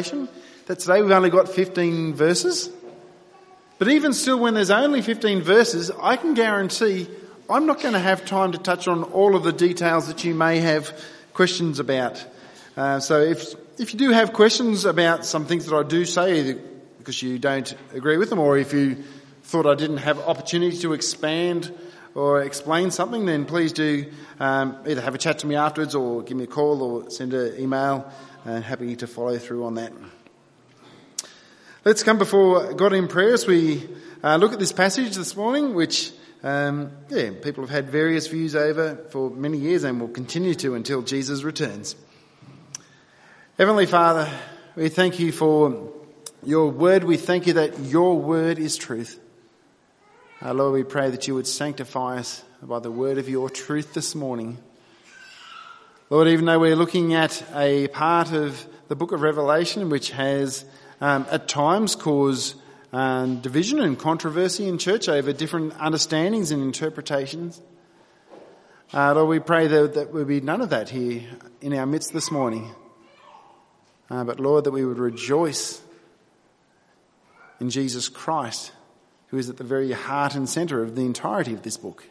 that 0.00 0.78
today 0.78 1.02
we've 1.02 1.10
only 1.10 1.30
got 1.30 1.48
15 1.48 2.14
verses. 2.14 2.70
But 3.78 3.88
even 3.88 4.12
still, 4.12 4.38
when 4.38 4.54
there's 4.54 4.70
only 4.70 5.02
15 5.02 5.42
verses, 5.42 5.90
I 6.00 6.16
can 6.16 6.34
guarantee 6.34 7.08
I'm 7.50 7.66
not 7.66 7.82
going 7.82 7.92
to 7.92 8.00
have 8.00 8.24
time 8.24 8.52
to 8.52 8.58
touch 8.58 8.88
on 8.88 9.02
all 9.02 9.36
of 9.36 9.42
the 9.42 9.52
details 9.52 10.06
that 10.06 10.24
you 10.24 10.34
may 10.34 10.60
have 10.60 10.98
questions 11.34 11.78
about. 11.80 12.24
Uh, 12.76 13.00
so 13.00 13.20
if, 13.20 13.54
if 13.78 13.92
you 13.92 13.98
do 13.98 14.10
have 14.10 14.32
questions 14.32 14.84
about 14.86 15.26
some 15.26 15.44
things 15.44 15.66
that 15.66 15.76
I 15.76 15.82
do 15.82 16.06
say, 16.06 16.56
because 16.98 17.22
you 17.22 17.38
don't 17.38 17.74
agree 17.92 18.16
with 18.16 18.30
them, 18.30 18.38
or 18.38 18.56
if 18.56 18.72
you 18.72 18.96
thought 19.42 19.66
I 19.66 19.74
didn't 19.74 19.98
have 19.98 20.18
opportunity 20.20 20.78
to 20.78 20.94
expand 20.94 21.70
or 22.14 22.42
explain 22.42 22.90
something, 22.90 23.26
then 23.26 23.44
please 23.44 23.72
do 23.72 24.10
um, 24.38 24.78
either 24.86 25.00
have 25.00 25.14
a 25.14 25.18
chat 25.18 25.40
to 25.40 25.46
me 25.46 25.56
afterwards 25.56 25.94
or 25.94 26.22
give 26.22 26.36
me 26.36 26.44
a 26.44 26.46
call 26.46 26.82
or 26.82 27.10
send 27.10 27.34
an 27.34 27.60
email. 27.60 28.10
Uh, 28.44 28.60
happy 28.60 28.96
to 28.96 29.06
follow 29.06 29.38
through 29.38 29.64
on 29.64 29.76
that. 29.76 29.92
Let's 31.84 32.02
come 32.02 32.18
before 32.18 32.72
God 32.72 32.92
in 32.92 33.06
prayer 33.06 33.34
as 33.34 33.46
we 33.46 33.88
uh, 34.20 34.34
look 34.34 34.52
at 34.52 34.58
this 34.58 34.72
passage 34.72 35.14
this 35.14 35.36
morning, 35.36 35.74
which 35.74 36.10
um, 36.42 36.90
yeah, 37.08 37.30
people 37.40 37.62
have 37.62 37.70
had 37.70 37.90
various 37.90 38.26
views 38.26 38.56
over 38.56 38.96
for 39.10 39.30
many 39.30 39.58
years 39.58 39.84
and 39.84 40.00
will 40.00 40.08
continue 40.08 40.56
to 40.56 40.74
until 40.74 41.02
Jesus 41.02 41.44
returns. 41.44 41.94
Heavenly 43.58 43.86
Father, 43.86 44.28
we 44.74 44.88
thank 44.88 45.20
you 45.20 45.30
for 45.30 45.92
your 46.42 46.68
word. 46.68 47.04
We 47.04 47.18
thank 47.18 47.46
you 47.46 47.52
that 47.52 47.78
your 47.78 48.18
word 48.18 48.58
is 48.58 48.76
truth. 48.76 49.20
Uh, 50.44 50.52
Lord, 50.52 50.72
we 50.72 50.82
pray 50.82 51.10
that 51.10 51.28
you 51.28 51.36
would 51.36 51.46
sanctify 51.46 52.18
us 52.18 52.42
by 52.60 52.80
the 52.80 52.90
word 52.90 53.18
of 53.18 53.28
your 53.28 53.48
truth 53.48 53.94
this 53.94 54.16
morning. 54.16 54.58
Lord, 56.12 56.28
even 56.28 56.44
though 56.44 56.58
we're 56.58 56.76
looking 56.76 57.14
at 57.14 57.42
a 57.54 57.88
part 57.88 58.32
of 58.32 58.66
the 58.88 58.94
book 58.94 59.12
of 59.12 59.22
Revelation 59.22 59.88
which 59.88 60.10
has 60.10 60.62
um, 61.00 61.24
at 61.30 61.48
times 61.48 61.96
caused 61.96 62.54
um, 62.92 63.40
division 63.40 63.80
and 63.80 63.98
controversy 63.98 64.68
in 64.68 64.76
church 64.76 65.08
over 65.08 65.32
different 65.32 65.72
understandings 65.80 66.50
and 66.50 66.62
interpretations, 66.62 67.62
uh, 68.92 69.14
Lord, 69.14 69.30
we 69.30 69.38
pray 69.38 69.68
that, 69.68 69.94
that 69.94 70.12
there 70.12 70.24
be 70.26 70.42
none 70.42 70.60
of 70.60 70.68
that 70.68 70.90
here 70.90 71.22
in 71.62 71.72
our 71.72 71.86
midst 71.86 72.12
this 72.12 72.30
morning. 72.30 72.74
Uh, 74.10 74.22
but 74.22 74.38
Lord, 74.38 74.64
that 74.64 74.72
we 74.72 74.84
would 74.84 74.98
rejoice 74.98 75.80
in 77.58 77.70
Jesus 77.70 78.10
Christ 78.10 78.70
who 79.28 79.38
is 79.38 79.48
at 79.48 79.56
the 79.56 79.64
very 79.64 79.92
heart 79.92 80.34
and 80.34 80.46
centre 80.46 80.82
of 80.82 80.94
the 80.94 81.06
entirety 81.06 81.54
of 81.54 81.62
this 81.62 81.78
book. 81.78 82.04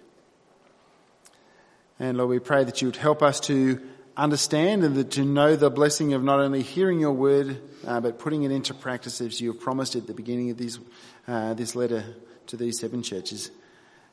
And 2.01 2.17
Lord, 2.17 2.31
we 2.31 2.39
pray 2.39 2.63
that 2.63 2.81
you 2.81 2.87
would 2.87 2.95
help 2.95 3.21
us 3.21 3.39
to 3.41 3.79
understand 4.17 4.83
and 4.83 5.11
to 5.11 5.23
know 5.23 5.55
the 5.55 5.69
blessing 5.69 6.13
of 6.13 6.23
not 6.23 6.39
only 6.39 6.63
hearing 6.63 6.99
your 6.99 7.11
word, 7.11 7.61
uh, 7.85 7.99
but 7.99 8.17
putting 8.17 8.41
it 8.41 8.49
into 8.49 8.73
practice 8.73 9.21
as 9.21 9.39
you 9.39 9.51
have 9.51 9.61
promised 9.61 9.95
at 9.95 10.07
the 10.07 10.15
beginning 10.15 10.49
of 10.49 10.57
this, 10.57 10.79
uh, 11.27 11.53
this 11.53 11.75
letter 11.75 12.03
to 12.47 12.57
these 12.57 12.79
seven 12.79 13.03
churches. 13.03 13.51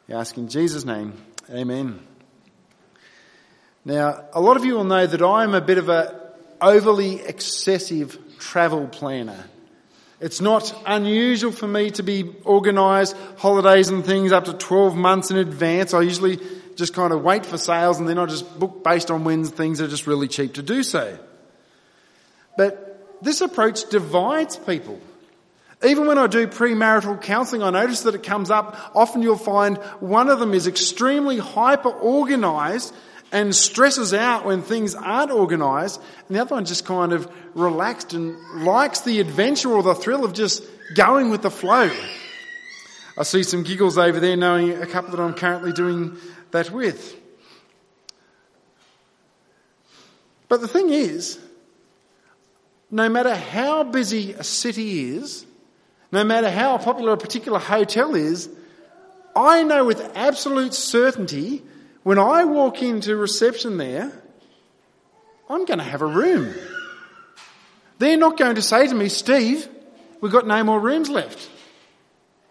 We 0.06 0.14
ask 0.14 0.36
in 0.36 0.48
Jesus' 0.48 0.84
name, 0.84 1.14
amen. 1.48 2.00
Now, 3.86 4.22
a 4.34 4.40
lot 4.42 4.58
of 4.58 4.66
you 4.66 4.74
will 4.74 4.84
know 4.84 5.06
that 5.06 5.22
I'm 5.22 5.54
a 5.54 5.62
bit 5.62 5.78
of 5.78 5.88
a 5.88 6.34
overly 6.60 7.22
excessive 7.22 8.18
travel 8.38 8.86
planner. 8.86 9.46
It's 10.20 10.42
not 10.42 10.74
unusual 10.84 11.52
for 11.52 11.66
me 11.66 11.90
to 11.92 12.02
be 12.02 12.34
organised 12.44 13.16
holidays 13.38 13.88
and 13.88 14.04
things 14.04 14.30
up 14.30 14.44
to 14.44 14.52
12 14.52 14.94
months 14.94 15.30
in 15.30 15.38
advance. 15.38 15.94
I 15.94 16.02
usually 16.02 16.38
just 16.78 16.94
kind 16.94 17.12
of 17.12 17.22
wait 17.22 17.44
for 17.44 17.58
sales 17.58 17.98
and 17.98 18.08
then 18.08 18.18
I 18.18 18.26
just 18.26 18.58
book 18.58 18.84
based 18.84 19.10
on 19.10 19.24
when 19.24 19.44
things 19.44 19.80
are 19.80 19.88
just 19.88 20.06
really 20.06 20.28
cheap 20.28 20.54
to 20.54 20.62
do 20.62 20.84
so. 20.84 21.18
But 22.56 23.20
this 23.20 23.40
approach 23.40 23.90
divides 23.90 24.56
people. 24.56 25.00
Even 25.84 26.06
when 26.06 26.18
I 26.18 26.28
do 26.28 26.46
premarital 26.46 27.20
counselling, 27.20 27.64
I 27.64 27.70
notice 27.70 28.02
that 28.02 28.14
it 28.14 28.22
comes 28.22 28.50
up. 28.50 28.92
Often 28.94 29.22
you'll 29.22 29.36
find 29.36 29.76
one 29.98 30.28
of 30.28 30.38
them 30.38 30.54
is 30.54 30.68
extremely 30.68 31.38
hyper 31.38 31.90
organised 31.90 32.94
and 33.32 33.54
stresses 33.54 34.14
out 34.14 34.44
when 34.44 34.62
things 34.62 34.94
aren't 34.94 35.30
organised, 35.30 36.00
and 36.26 36.36
the 36.36 36.40
other 36.40 36.54
one 36.54 36.64
just 36.64 36.86
kind 36.86 37.12
of 37.12 37.30
relaxed 37.54 38.14
and 38.14 38.38
likes 38.64 39.00
the 39.00 39.20
adventure 39.20 39.70
or 39.70 39.82
the 39.82 39.94
thrill 39.94 40.24
of 40.24 40.32
just 40.32 40.64
going 40.94 41.30
with 41.30 41.42
the 41.42 41.50
flow. 41.50 41.90
I 43.18 43.24
see 43.24 43.42
some 43.42 43.64
giggles 43.64 43.98
over 43.98 44.18
there 44.20 44.36
knowing 44.36 44.80
a 44.80 44.86
couple 44.86 45.10
that 45.10 45.20
I'm 45.20 45.34
currently 45.34 45.72
doing 45.72 46.16
that 46.50 46.70
with. 46.70 47.16
But 50.48 50.60
the 50.60 50.68
thing 50.68 50.90
is, 50.90 51.38
no 52.90 53.08
matter 53.08 53.34
how 53.34 53.84
busy 53.84 54.32
a 54.32 54.44
city 54.44 55.16
is, 55.16 55.44
no 56.10 56.24
matter 56.24 56.50
how 56.50 56.78
popular 56.78 57.12
a 57.12 57.18
particular 57.18 57.58
hotel 57.58 58.14
is, 58.14 58.48
I 59.36 59.62
know 59.62 59.84
with 59.84 60.00
absolute 60.14 60.74
certainty 60.74 61.62
when 62.02 62.18
I 62.18 62.44
walk 62.44 62.82
into 62.82 63.16
reception 63.16 63.76
there, 63.76 64.10
I'm 65.50 65.64
going 65.64 65.78
to 65.78 65.84
have 65.84 66.02
a 66.02 66.06
room. 66.06 66.54
They're 67.98 68.16
not 68.16 68.38
going 68.38 68.54
to 68.54 68.62
say 68.62 68.86
to 68.86 68.94
me, 68.94 69.08
Steve, 69.08 69.68
we've 70.20 70.32
got 70.32 70.46
no 70.46 70.62
more 70.64 70.80
rooms 70.80 71.10
left. 71.10 71.50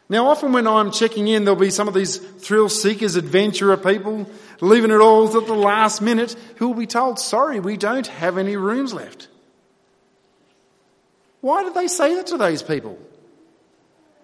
Now 0.09 0.27
often 0.27 0.53
when 0.53 0.67
I'm 0.67 0.91
checking 0.91 1.27
in, 1.27 1.43
there'll 1.43 1.59
be 1.59 1.69
some 1.69 1.87
of 1.87 1.93
these 1.93 2.17
thrill 2.17 2.69
seekers, 2.69 3.15
adventurer 3.15 3.75
people, 3.75 4.29
leaving 4.61 4.91
it 4.91 5.01
all 5.01 5.27
at 5.37 5.47
the 5.47 5.53
last 5.53 6.01
minute, 6.01 6.35
who 6.57 6.69
will 6.69 6.75
be 6.75 6.87
told, 6.87 7.19
sorry, 7.19 7.59
we 7.59 7.75
don't 7.75 8.07
have 8.07 8.37
any 8.37 8.55
rooms 8.55 8.93
left. 8.93 9.27
Why 11.41 11.63
did 11.63 11.73
they 11.73 11.87
say 11.87 12.15
that 12.15 12.27
to 12.27 12.37
those 12.37 12.63
people? 12.63 12.97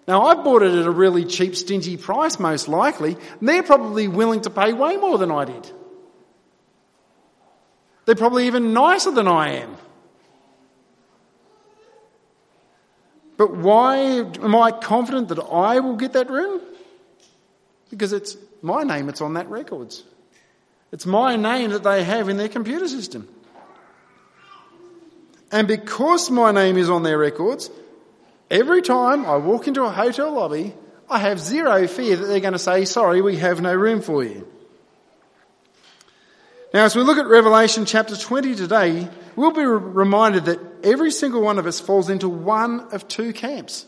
Now 0.08 0.26
I 0.26 0.34
bought 0.34 0.62
it 0.62 0.74
at 0.74 0.86
a 0.86 0.90
really 0.90 1.24
cheap, 1.24 1.56
stingy 1.56 1.96
price 1.96 2.38
most 2.38 2.68
likely, 2.68 3.16
and 3.40 3.48
they're 3.48 3.62
probably 3.62 4.08
willing 4.08 4.42
to 4.42 4.50
pay 4.50 4.72
way 4.72 4.96
more 4.96 5.18
than 5.18 5.30
I 5.30 5.44
did. 5.44 5.70
They're 8.04 8.14
probably 8.14 8.46
even 8.46 8.72
nicer 8.72 9.10
than 9.10 9.28
I 9.28 9.54
am. 9.60 9.76
But 13.36 13.56
why 13.56 13.96
am 13.96 14.54
I 14.54 14.70
confident 14.70 15.28
that 15.28 15.40
I 15.40 15.80
will 15.80 15.96
get 15.96 16.12
that 16.12 16.30
room? 16.30 16.60
Because 17.90 18.12
it's 18.12 18.36
my 18.62 18.82
name, 18.82 19.08
it's 19.08 19.20
on 19.20 19.34
that 19.34 19.48
records. 19.48 20.04
It's 20.92 21.06
my 21.06 21.36
name 21.36 21.70
that 21.70 21.82
they 21.82 22.04
have 22.04 22.28
in 22.28 22.36
their 22.36 22.48
computer 22.48 22.86
system. 22.86 23.28
And 25.50 25.66
because 25.68 26.30
my 26.30 26.52
name 26.52 26.76
is 26.76 26.88
on 26.88 27.02
their 27.02 27.18
records, 27.18 27.70
Every 28.50 28.82
time 28.82 29.24
I 29.26 29.36
walk 29.36 29.66
into 29.66 29.82
a 29.82 29.90
hotel 29.90 30.32
lobby, 30.32 30.74
I 31.08 31.18
have 31.18 31.40
zero 31.40 31.88
fear 31.88 32.16
that 32.16 32.26
they're 32.26 32.40
going 32.40 32.52
to 32.52 32.58
say, 32.58 32.84
sorry, 32.84 33.20
we 33.20 33.36
have 33.36 33.60
no 33.60 33.74
room 33.74 34.00
for 34.00 34.22
you. 34.22 34.46
Now, 36.72 36.84
as 36.84 36.96
we 36.96 37.02
look 37.02 37.18
at 37.18 37.26
Revelation 37.26 37.84
chapter 37.84 38.16
20 38.16 38.54
today, 38.54 39.08
we'll 39.36 39.52
be 39.52 39.64
reminded 39.64 40.46
that 40.46 40.73
every 40.84 41.10
single 41.10 41.42
one 41.42 41.58
of 41.58 41.66
us 41.66 41.80
falls 41.80 42.10
into 42.10 42.28
one 42.28 42.92
of 42.92 43.08
two 43.08 43.32
camps. 43.32 43.86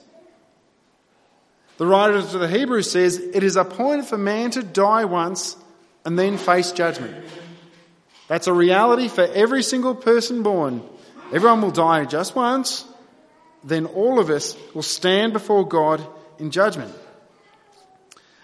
The 1.79 1.87
writer 1.87 2.23
to 2.23 2.39
the 2.39 2.49
Hebrews 2.49 2.91
says, 2.91 3.19
It 3.19 3.43
is 3.43 3.57
appointed 3.57 4.07
for 4.07 4.17
man 4.17 4.51
to 4.53 4.63
die 4.63 5.05
once 5.05 5.57
and 6.05 6.19
then 6.19 6.39
face 6.39 6.73
judgment. 6.73 7.15
That's 8.29 8.47
a 8.47 8.53
reality 8.53 9.09
for 9.09 9.23
every 9.23 9.63
single 9.63 9.95
person 9.95 10.43
born. 10.43 10.83
Everyone 11.33 11.61
will 11.61 11.71
die 11.71 12.05
just 12.05 12.35
once, 12.35 12.85
then 13.63 13.87
all 13.87 14.19
of 14.19 14.31
us 14.31 14.57
will 14.75 14.83
stand 14.83 15.33
before 15.33 15.67
God 15.67 16.05
in 16.39 16.51
judgment. 16.51 16.95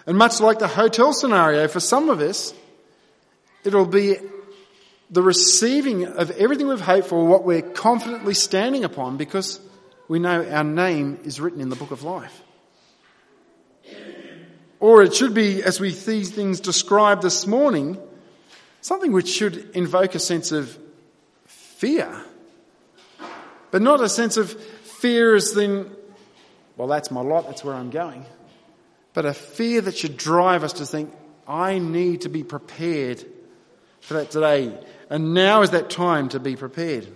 And 0.06 0.18
much 0.18 0.40
like 0.40 0.58
the 0.58 0.68
hotel 0.68 1.12
scenario, 1.12 1.68
for 1.68 1.80
some 1.80 2.08
of 2.08 2.20
us, 2.20 2.52
it'll 3.64 3.86
be 3.86 4.16
the 5.12 5.22
receiving 5.22 6.06
of 6.06 6.32
everything 6.32 6.66
we've 6.66 6.80
hoped 6.80 7.06
for, 7.06 7.24
what 7.24 7.44
we're 7.44 7.62
confidently 7.62 8.34
standing 8.34 8.82
upon, 8.82 9.16
because 9.16 9.60
we 10.08 10.18
know 10.18 10.44
our 10.44 10.64
name 10.64 11.20
is 11.24 11.40
written 11.40 11.60
in 11.60 11.68
the 11.68 11.76
book 11.76 11.92
of 11.92 12.02
life. 12.02 12.42
Or 14.80 15.02
it 15.02 15.14
should 15.14 15.32
be, 15.32 15.62
as 15.62 15.78
we 15.78 15.90
see 15.90 16.24
things 16.24 16.58
described 16.58 17.22
this 17.22 17.46
morning, 17.46 17.98
something 18.80 19.12
which 19.12 19.28
should 19.28 19.70
invoke 19.74 20.16
a 20.16 20.18
sense 20.18 20.50
of 20.50 20.76
fear, 21.46 22.20
but 23.70 23.80
not 23.80 24.00
a 24.00 24.08
sense 24.08 24.36
of 24.36 24.60
Fear 25.02 25.34
as 25.34 25.52
then, 25.52 25.90
well, 26.76 26.86
that's 26.86 27.10
my 27.10 27.22
lot, 27.22 27.46
that's 27.46 27.64
where 27.64 27.74
I'm 27.74 27.90
going. 27.90 28.24
But 29.14 29.26
a 29.26 29.34
fear 29.34 29.80
that 29.80 29.96
should 29.96 30.16
drive 30.16 30.62
us 30.62 30.74
to 30.74 30.86
think, 30.86 31.12
I 31.44 31.80
need 31.80 32.20
to 32.20 32.28
be 32.28 32.44
prepared 32.44 33.24
for 34.02 34.14
that 34.14 34.30
today. 34.30 34.76
And 35.08 35.32
now 35.32 35.62
is 35.62 35.70
that 35.70 35.88
time 35.88 36.28
to 36.30 36.40
be 36.40 36.56
prepared. 36.56 37.04
In 37.04 37.14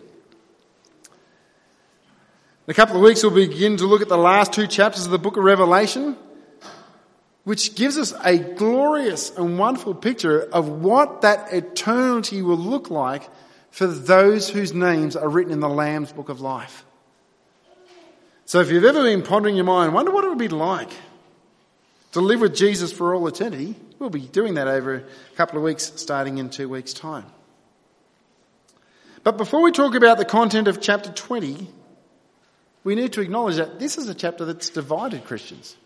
a 2.70 2.74
couple 2.74 2.96
of 2.96 3.02
weeks, 3.02 3.22
we'll 3.22 3.34
begin 3.34 3.76
to 3.76 3.86
look 3.86 4.02
at 4.02 4.08
the 4.08 4.16
last 4.16 4.52
two 4.52 4.66
chapters 4.66 5.04
of 5.04 5.12
the 5.12 5.18
book 5.18 5.36
of 5.36 5.44
Revelation, 5.44 6.16
which 7.44 7.74
gives 7.74 7.96
us 7.96 8.12
a 8.24 8.38
glorious 8.38 9.30
and 9.36 9.58
wonderful 9.58 9.94
picture 9.94 10.42
of 10.52 10.68
what 10.68 11.20
that 11.20 11.52
eternity 11.52 12.42
will 12.42 12.56
look 12.56 12.90
like 12.90 13.28
for 13.70 13.86
those 13.86 14.48
whose 14.48 14.72
names 14.72 15.14
are 15.14 15.28
written 15.28 15.52
in 15.52 15.60
the 15.60 15.68
Lamb's 15.68 16.12
book 16.12 16.28
of 16.28 16.40
life. 16.40 16.84
So 18.46 18.60
if 18.60 18.70
you've 18.70 18.84
ever 18.84 19.02
been 19.02 19.22
pondering 19.22 19.56
your 19.56 19.64
mind, 19.64 19.92
wonder 19.92 20.12
what 20.12 20.24
it 20.24 20.28
would 20.28 20.38
be 20.38 20.48
like 20.48 20.90
to 22.12 22.20
live 22.20 22.40
with 22.40 22.54
Jesus 22.56 22.92
for 22.92 23.14
all 23.14 23.26
eternity, 23.26 23.74
we'll 23.98 24.10
be 24.10 24.20
doing 24.20 24.54
that 24.54 24.68
over 24.68 24.94
a 24.94 25.36
couple 25.36 25.58
of 25.58 25.64
weeks 25.64 25.92
starting 25.96 26.38
in 26.38 26.50
two 26.50 26.68
weeks' 26.68 26.92
time. 26.92 27.26
But 29.22 29.36
before 29.36 29.62
we 29.62 29.72
talk 29.72 29.94
about 29.94 30.18
the 30.18 30.24
content 30.24 30.68
of 30.68 30.80
chapter 30.80 31.10
20, 31.10 31.68
we 32.84 32.94
need 32.94 33.12
to 33.14 33.20
acknowledge 33.20 33.56
that 33.56 33.80
this 33.80 33.98
is 33.98 34.08
a 34.08 34.14
chapter 34.14 34.44
that's 34.44 34.70
divided 34.70 35.24
Christians. 35.24 35.76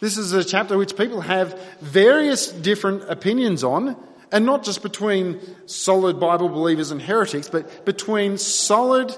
This 0.00 0.18
is 0.18 0.32
a 0.32 0.42
chapter 0.42 0.76
which 0.76 0.96
people 0.96 1.20
have 1.20 1.56
various 1.80 2.50
different 2.50 3.08
opinions 3.08 3.62
on, 3.62 3.96
and 4.32 4.44
not 4.44 4.64
just 4.64 4.82
between 4.82 5.40
solid 5.66 6.18
Bible 6.18 6.48
believers 6.48 6.90
and 6.90 7.00
heretics, 7.00 7.48
but 7.48 7.84
between 7.84 8.36
solid, 8.36 9.16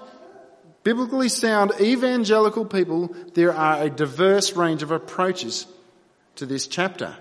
biblically 0.83 1.31
sound 1.31 1.73
evangelical 1.81 2.67
people, 2.67 3.17
there 3.33 3.55
are 3.55 3.83
a 3.83 3.89
diverse 3.89 4.53
range 4.55 4.83
of 4.83 4.91
approaches 4.91 5.67
to 6.35 6.45
this 6.45 6.67
chapter. 6.67 7.17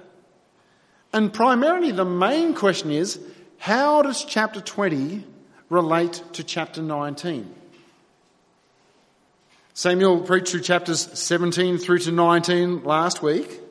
And 1.16 1.32
primarily 1.32 1.92
the 1.92 2.04
main 2.04 2.54
question 2.54 2.92
is, 2.92 3.18
how 3.58 4.02
does 4.02 4.26
chapter 4.26 4.60
20 4.60 5.26
relate 5.70 6.22
to 6.34 6.44
chapter 6.44 6.82
19? 6.82 7.56
Samuel 9.74 10.20
preached 10.20 10.50
through 10.50 10.60
chapters 10.60 11.08
17 11.18 11.78
through 11.78 12.00
to 12.00 12.12
19 12.12 12.84
last 12.84 13.24
week. 13.24 13.62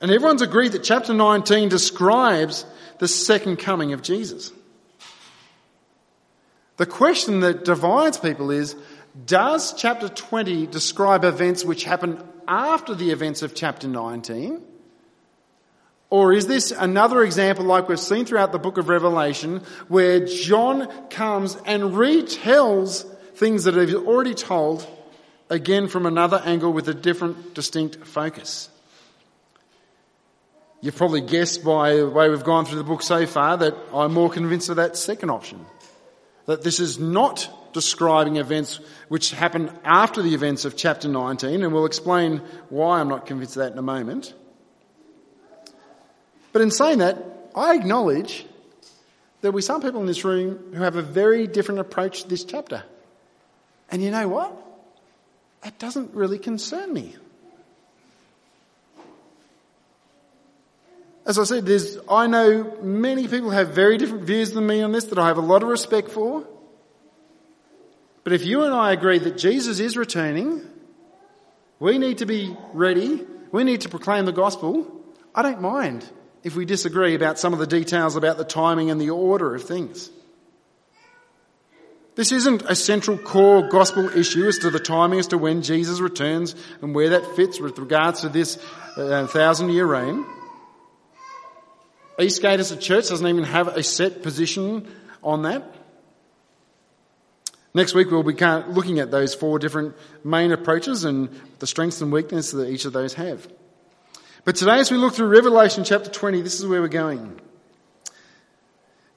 And 0.00 0.10
everyone's 0.10 0.40
agreed 0.40 0.72
that 0.72 0.82
chapter 0.82 1.12
19 1.12 1.68
describes 1.68 2.64
the 2.98 3.08
second 3.08 3.58
coming 3.58 3.92
of 3.92 4.00
Jesus. 4.00 4.52
The 6.78 6.86
question 6.86 7.40
that 7.40 7.66
divides 7.66 8.16
people 8.16 8.50
is, 8.50 8.74
does 9.26 9.74
chapter 9.74 10.08
20 10.08 10.66
describe 10.66 11.24
events 11.24 11.62
which 11.62 11.84
happen 11.84 12.22
after 12.48 12.94
the 12.94 13.10
events 13.10 13.42
of 13.42 13.54
chapter 13.54 13.86
19? 13.86 14.62
Or 16.08 16.32
is 16.32 16.46
this 16.46 16.70
another 16.70 17.22
example 17.22 17.64
like 17.64 17.88
we've 17.88 17.98
seen 17.98 18.26
throughout 18.26 18.52
the 18.52 18.58
book 18.58 18.78
of 18.78 18.88
Revelation 18.88 19.62
where 19.88 20.24
John 20.24 20.88
comes 21.08 21.56
and 21.66 21.94
retells 21.94 23.04
things 23.34 23.64
that 23.64 23.74
he's 23.74 23.94
already 23.94 24.34
told 24.34 24.86
again 25.50 25.88
from 25.88 26.06
another 26.06 26.40
angle 26.44 26.72
with 26.72 26.88
a 26.88 26.94
different 26.94 27.54
distinct 27.54 28.06
focus? 28.06 28.68
You've 30.80 30.96
probably 30.96 31.22
guessed 31.22 31.64
by 31.64 31.96
the 31.96 32.08
way 32.08 32.28
we've 32.28 32.44
gone 32.44 32.66
through 32.66 32.78
the 32.78 32.84
book 32.84 33.02
so 33.02 33.26
far 33.26 33.56
that 33.56 33.74
I'm 33.92 34.12
more 34.12 34.30
convinced 34.30 34.68
of 34.68 34.76
that 34.76 34.96
second 34.96 35.30
option. 35.30 35.64
That 36.44 36.62
this 36.62 36.78
is 36.78 37.00
not 37.00 37.72
describing 37.72 38.36
events 38.36 38.78
which 39.08 39.32
happen 39.32 39.70
after 39.84 40.22
the 40.22 40.34
events 40.34 40.64
of 40.64 40.76
chapter 40.76 41.08
19, 41.08 41.64
and 41.64 41.72
we'll 41.72 41.86
explain 41.86 42.38
why 42.68 43.00
I'm 43.00 43.08
not 43.08 43.26
convinced 43.26 43.56
of 43.56 43.64
that 43.64 43.72
in 43.72 43.78
a 43.78 43.82
moment. 43.82 44.32
But 46.56 46.62
in 46.62 46.70
saying 46.70 47.00
that, 47.00 47.18
I 47.54 47.74
acknowledge 47.74 48.46
there'll 49.42 49.54
be 49.54 49.60
some 49.60 49.82
people 49.82 50.00
in 50.00 50.06
this 50.06 50.24
room 50.24 50.72
who 50.72 50.82
have 50.82 50.96
a 50.96 51.02
very 51.02 51.46
different 51.46 51.80
approach 51.80 52.22
to 52.22 52.28
this 52.28 52.44
chapter. 52.44 52.82
And 53.90 54.02
you 54.02 54.10
know 54.10 54.26
what? 54.26 54.56
That 55.60 55.78
doesn't 55.78 56.14
really 56.14 56.38
concern 56.38 56.94
me. 56.94 57.14
As 61.26 61.38
I 61.38 61.44
said, 61.44 61.66
there's, 61.66 61.98
I 62.08 62.26
know 62.26 62.78
many 62.80 63.28
people 63.28 63.50
have 63.50 63.74
very 63.74 63.98
different 63.98 64.24
views 64.24 64.52
than 64.52 64.66
me 64.66 64.80
on 64.80 64.92
this 64.92 65.04
that 65.04 65.18
I 65.18 65.26
have 65.26 65.36
a 65.36 65.42
lot 65.42 65.62
of 65.62 65.68
respect 65.68 66.10
for. 66.10 66.42
But 68.24 68.32
if 68.32 68.46
you 68.46 68.62
and 68.62 68.72
I 68.72 68.92
agree 68.92 69.18
that 69.18 69.36
Jesus 69.36 69.78
is 69.78 69.94
returning, 69.94 70.62
we 71.80 71.98
need 71.98 72.16
to 72.16 72.24
be 72.24 72.56
ready, 72.72 73.26
we 73.52 73.62
need 73.62 73.82
to 73.82 73.90
proclaim 73.90 74.24
the 74.24 74.32
gospel, 74.32 74.90
I 75.34 75.42
don't 75.42 75.60
mind 75.60 76.10
if 76.46 76.54
we 76.54 76.64
disagree 76.64 77.16
about 77.16 77.40
some 77.40 77.52
of 77.52 77.58
the 77.58 77.66
details 77.66 78.14
about 78.14 78.38
the 78.38 78.44
timing 78.44 78.88
and 78.88 79.00
the 79.00 79.10
order 79.10 79.56
of 79.56 79.64
things. 79.64 80.08
This 82.14 82.30
isn't 82.30 82.62
a 82.62 82.76
central 82.76 83.18
core 83.18 83.68
gospel 83.68 84.08
issue 84.16 84.46
as 84.46 84.58
to 84.58 84.70
the 84.70 84.78
timing 84.78 85.18
as 85.18 85.26
to 85.28 85.38
when 85.38 85.62
Jesus 85.62 85.98
returns 85.98 86.54
and 86.82 86.94
where 86.94 87.10
that 87.10 87.34
fits 87.34 87.58
with 87.58 87.76
regards 87.80 88.20
to 88.20 88.28
this 88.28 88.64
uh, 88.96 89.26
thousand 89.26 89.70
year 89.70 89.86
reign. 89.86 90.24
Eastgate 92.20 92.60
as 92.60 92.70
a 92.70 92.76
church 92.76 93.08
doesn't 93.08 93.26
even 93.26 93.42
have 93.42 93.66
a 93.66 93.82
set 93.82 94.22
position 94.22 94.88
on 95.24 95.42
that. 95.42 95.64
Next 97.74 97.92
week 97.92 98.08
we'll 98.08 98.22
be 98.22 98.34
looking 98.72 99.00
at 99.00 99.10
those 99.10 99.34
four 99.34 99.58
different 99.58 99.96
main 100.22 100.52
approaches 100.52 101.04
and 101.04 101.28
the 101.58 101.66
strengths 101.66 102.00
and 102.00 102.12
weaknesses 102.12 102.52
that 102.52 102.70
each 102.70 102.84
of 102.84 102.92
those 102.92 103.14
have. 103.14 103.48
But 104.46 104.54
today, 104.54 104.78
as 104.78 104.92
we 104.92 104.96
look 104.96 105.12
through 105.12 105.26
Revelation 105.26 105.82
chapter 105.82 106.08
20, 106.08 106.40
this 106.40 106.60
is 106.60 106.66
where 106.68 106.80
we're 106.80 106.86
going. 106.86 107.40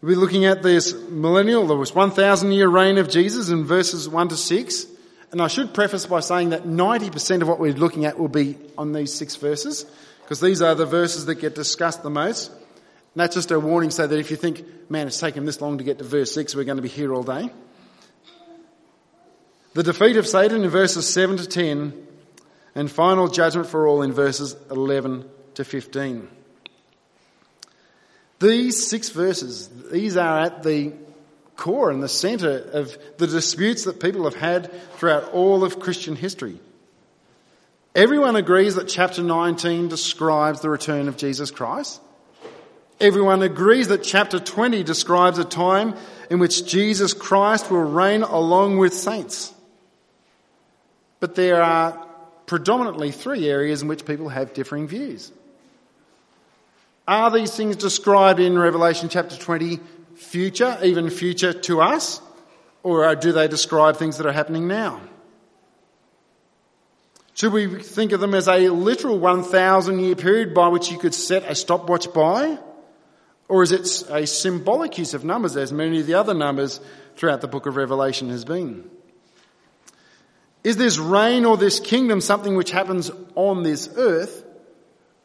We'll 0.01 0.13
be 0.13 0.15
looking 0.15 0.45
at 0.45 0.63
this 0.63 0.95
millennial, 0.95 1.67
there 1.67 1.77
was 1.77 1.93
1,000 1.93 2.51
year 2.51 2.67
reign 2.67 2.97
of 2.97 3.07
Jesus 3.07 3.49
in 3.49 3.63
verses 3.63 4.09
1 4.09 4.29
to 4.29 4.35
6. 4.35 4.87
And 5.31 5.39
I 5.39 5.47
should 5.47 5.71
preface 5.71 6.07
by 6.07 6.21
saying 6.21 6.49
that 6.49 6.63
90% 6.63 7.43
of 7.43 7.47
what 7.47 7.59
we're 7.59 7.73
looking 7.73 8.05
at 8.05 8.17
will 8.17 8.27
be 8.27 8.57
on 8.75 8.91
these 8.91 9.13
six 9.13 9.35
verses, 9.35 9.85
because 10.23 10.39
these 10.39 10.63
are 10.63 10.73
the 10.73 10.87
verses 10.87 11.27
that 11.27 11.35
get 11.35 11.53
discussed 11.53 12.01
the 12.01 12.09
most. 12.09 12.49
And 12.49 12.57
that's 13.13 13.35
just 13.35 13.51
a 13.51 13.59
warning 13.59 13.91
so 13.91 14.07
that 14.07 14.17
if 14.17 14.31
you 14.31 14.35
think, 14.35 14.65
man, 14.89 15.05
it's 15.05 15.19
taken 15.19 15.45
this 15.45 15.61
long 15.61 15.77
to 15.77 15.83
get 15.83 15.99
to 15.99 16.05
verse 16.05 16.33
6, 16.33 16.55
we're 16.55 16.63
going 16.63 16.77
to 16.77 16.81
be 16.81 16.89
here 16.89 17.13
all 17.13 17.21
day. 17.21 17.51
The 19.75 19.83
defeat 19.83 20.17
of 20.17 20.25
Satan 20.25 20.63
in 20.63 20.69
verses 20.71 21.07
7 21.07 21.37
to 21.37 21.45
10 21.45 22.07
and 22.79 22.89
final 22.89 23.27
judgment 23.27 23.67
for 23.67 23.85
all 23.85 24.01
in 24.03 24.13
verses 24.13 24.55
11 24.71 25.29
to 25.55 25.65
15. 25.65 26.29
These 28.39 28.87
six 28.87 29.09
verses, 29.09 29.67
these 29.91 30.15
are 30.15 30.39
at 30.39 30.63
the 30.63 30.93
core 31.57 31.91
and 31.91 32.01
the 32.01 32.07
centre 32.07 32.57
of 32.71 32.97
the 33.17 33.27
disputes 33.27 33.83
that 33.83 33.99
people 33.99 34.23
have 34.23 34.35
had 34.35 34.71
throughout 34.93 35.33
all 35.33 35.65
of 35.65 35.81
Christian 35.81 36.15
history. 36.15 36.57
Everyone 37.95 38.37
agrees 38.37 38.75
that 38.75 38.87
chapter 38.87 39.21
19 39.21 39.89
describes 39.89 40.61
the 40.61 40.69
return 40.69 41.09
of 41.09 41.17
Jesus 41.17 41.51
Christ. 41.51 41.99
Everyone 43.01 43.41
agrees 43.41 43.89
that 43.89 44.03
chapter 44.03 44.39
20 44.39 44.83
describes 44.83 45.37
a 45.37 45.43
time 45.43 45.95
in 46.29 46.39
which 46.39 46.65
Jesus 46.65 47.13
Christ 47.13 47.69
will 47.69 47.83
reign 47.83 48.23
along 48.23 48.77
with 48.77 48.93
saints. 48.93 49.53
But 51.19 51.35
there 51.35 51.61
are 51.61 52.05
predominantly 52.49 53.11
three 53.11 53.47
areas 53.47 53.83
in 53.83 53.87
which 53.87 54.05
people 54.05 54.27
have 54.27 54.55
differing 54.55 54.87
views. 54.87 55.31
Are 57.07 57.29
these 57.29 57.55
things 57.55 57.75
described 57.75 58.39
in 58.39 58.57
Revelation 58.57 59.07
chapter 59.07 59.37
20 59.37 59.79
future, 60.15 60.75
even 60.83 61.11
future 61.11 61.53
to 61.53 61.81
us? 61.81 62.19
Or 62.81 63.13
do 63.13 63.31
they 63.33 63.47
describe 63.47 63.97
things 63.97 64.17
that 64.17 64.25
are 64.25 64.31
happening 64.31 64.67
now? 64.67 64.99
Should 67.35 67.53
we 67.53 67.83
think 67.83 68.13
of 68.13 68.19
them 68.19 68.33
as 68.33 68.47
a 68.47 68.69
literal 68.69 69.19
1,000 69.19 69.99
year 69.99 70.15
period 70.15 70.55
by 70.55 70.69
which 70.69 70.89
you 70.89 70.97
could 70.97 71.13
set 71.13 71.43
a 71.43 71.53
stopwatch 71.53 72.11
by? 72.13 72.57
Or 73.47 73.61
is 73.61 73.71
it 73.71 74.09
a 74.09 74.25
symbolic 74.25 74.97
use 74.97 75.13
of 75.13 75.23
numbers 75.23 75.55
as 75.55 75.71
many 75.71 75.99
of 75.99 76.07
the 76.07 76.15
other 76.15 76.33
numbers 76.33 76.81
throughout 77.15 77.41
the 77.41 77.47
book 77.47 77.67
of 77.67 77.75
Revelation 77.75 78.29
has 78.29 78.43
been? 78.43 78.89
Is 80.63 80.77
this 80.77 80.97
reign 80.97 81.45
or 81.45 81.57
this 81.57 81.79
kingdom 81.79 82.21
something 82.21 82.55
which 82.55 82.71
happens 82.71 83.09
on 83.35 83.63
this 83.63 83.89
earth, 83.95 84.43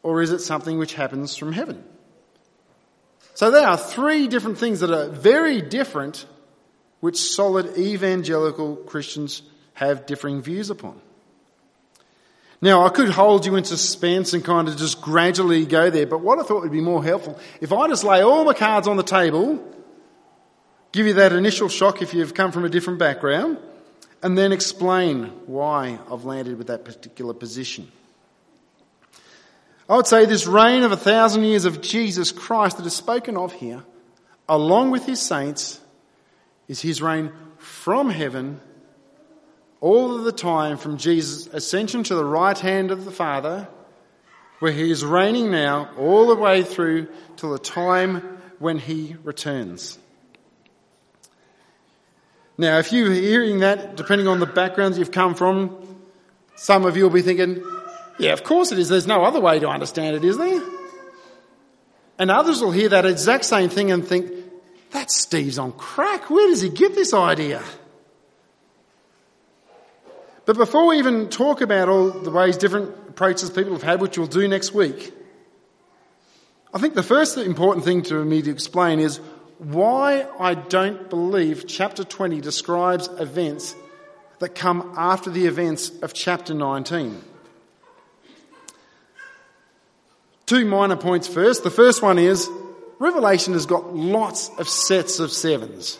or 0.03 0.23
is 0.23 0.31
it 0.31 0.41
something 0.41 0.79
which 0.79 0.95
happens 0.95 1.37
from 1.37 1.53
heaven? 1.53 1.83
So 3.35 3.51
there 3.51 3.67
are 3.67 3.77
three 3.77 4.29
different 4.29 4.59
things 4.59 4.81
that 4.81 4.91
are 4.91 5.09
very 5.09 5.61
different, 5.61 6.25
which 7.01 7.19
solid 7.19 7.77
evangelical 7.77 8.77
Christians 8.77 9.43
have 9.75 10.07
differing 10.07 10.41
views 10.41 10.71
upon. 10.71 11.01
Now, 12.61 12.87
I 12.87 12.89
could 12.89 13.11
hold 13.11 13.45
you 13.45 13.57
in 13.57 13.65
suspense 13.65 14.33
and 14.33 14.45
kind 14.45 14.69
of 14.69 14.77
just 14.77 15.03
gradually 15.03 15.67
go 15.67 15.91
there, 15.91 16.07
but 16.07 16.21
what 16.21 16.39
I 16.39 16.45
thought 16.45 16.63
would 16.63 16.73
be 16.73 16.81
more 16.81 17.05
helpful, 17.05 17.39
if 17.61 17.73
I 17.73 17.89
just 17.89 18.05
lay 18.05 18.23
all 18.23 18.45
my 18.45 18.55
cards 18.55 18.87
on 18.87 18.97
the 18.97 19.03
table, 19.03 19.63
give 20.93 21.07
you 21.07 21.15
that 21.15 21.33
initial 21.33 21.69
shock 21.69 22.01
if 22.01 22.15
you've 22.15 22.35
come 22.35 22.53
from 22.53 22.65
a 22.65 22.69
different 22.69 23.01
background, 23.01 23.59
and 24.25 24.39
then 24.39 24.53
explain 24.53 25.27
why 25.45 25.99
I've 26.11 26.25
landed 26.25 26.57
with 26.57 26.69
that 26.69 26.87
particular 26.87 27.35
position. 27.35 27.93
I 29.87 29.97
would 29.97 30.07
say 30.07 30.25
this 30.25 30.47
reign 30.47 30.83
of 30.83 30.93
a 30.93 30.97
thousand 30.97 31.45
years 31.45 31.67
of 31.67 31.83
Jesus 31.83 32.33
Christ 32.33 32.79
that 32.79 32.87
is 32.87 32.95
spoken 32.95 33.37
of 33.37 33.53
here, 33.53 33.85
along 34.49 34.93
with 34.93 35.05
his 35.05 35.21
saints, 35.21 35.79
is 36.69 36.81
his 36.81 37.03
reign 37.03 37.33
from 37.59 38.09
heaven 38.09 38.63
all 39.83 40.17
of 40.17 40.25
the 40.25 40.33
time 40.33 40.79
from 40.79 40.97
Jesus' 40.97 41.47
ascension 41.49 42.03
to 42.05 42.15
the 42.15 42.25
right 42.25 42.59
hand 42.59 42.91
of 42.91 43.05
the 43.05 43.11
Father, 43.11 43.69
where 44.61 44.73
he 44.73 44.91
is 44.91 45.05
reigning 45.05 45.51
now 45.51 45.91
all 45.99 46.29
the 46.29 46.35
way 46.35 46.63
through 46.63 47.09
till 47.37 47.53
the 47.53 47.59
time 47.59 48.23
when 48.59 48.79
he 48.79 49.17
returns. 49.23 49.99
Now, 52.57 52.79
if 52.79 52.93
you're 52.93 53.13
hearing 53.13 53.61
that, 53.61 53.97
depending 53.97 54.29
on 54.29 54.39
the 54.39 54.47
backgrounds 54.47 54.99
you've 54.99 55.11
come 55.11 55.35
from, 55.35 55.77
some 56.55 56.85
of 56.85 56.97
you 56.97 57.03
will 57.03 57.11
be 57.11 57.23
thinking, 57.23 57.65
yeah, 58.19 58.33
of 58.33 58.45
course 58.45 58.71
it 58.71 58.79
is. 58.79 58.89
There's 58.89 59.07
no 59.07 59.25
other 59.25 59.41
way 59.41 59.59
to 59.59 59.69
understand 59.69 60.17
it, 60.17 60.25
is 60.25 60.39
there? 60.39 60.63
And 62.19 62.31
others 62.31 62.61
will 62.61 62.71
hear 62.71 62.89
that 62.91 63.05
exact 63.05 63.45
same 63.45 63.69
thing 63.69 63.91
and 63.91 64.07
think, 64.07 64.31
that 64.93 65.11
Steve's 65.11 65.59
on 65.59 65.73
crack. 65.73 66.31
Where 66.31 66.47
does 66.47 66.61
he 66.61 66.69
get 66.69 66.95
this 66.95 67.13
idea? 67.13 67.61
But 70.47 70.57
before 70.57 70.87
we 70.87 70.99
even 70.99 71.29
talk 71.31 71.61
about 71.61 71.89
all 71.89 72.11
the 72.11 72.31
ways 72.31 72.57
different 72.57 72.91
approaches 73.09 73.51
people 73.51 73.73
have 73.73 73.83
had, 73.83 74.01
which 74.01 74.17
we'll 74.17 74.29
do 74.29 74.47
next 74.47 74.73
week, 74.73 75.13
I 76.73 76.79
think 76.79 76.95
the 76.95 77.03
first 77.03 77.37
important 77.37 77.85
thing 77.85 78.03
to 78.03 78.25
me 78.25 78.43
to 78.43 78.51
explain 78.51 79.01
is 79.01 79.21
why 79.59 80.27
I 80.39 80.55
don't 80.55 81.09
believe 81.09 81.67
chapter 81.67 82.05
20 82.05 82.41
describes 82.41 83.09
events 83.19 83.75
that 84.41 84.55
come 84.55 84.95
after 84.97 85.31
the 85.31 85.47
events 85.47 85.91
of 86.03 86.13
chapter 86.13 86.55
19. 86.55 87.23
Two 90.47 90.65
minor 90.67 90.97
points 90.97 91.27
first. 91.27 91.65
The 91.65 91.71
first 91.71 92.03
one 92.03 92.19
is 92.19 92.49
Revelation 92.99 93.55
has 93.55 93.67
got 93.67 93.95
lots 93.95 94.51
of 94.59 94.69
sets 94.69 95.19
of 95.19 95.33
sevens. 95.33 95.99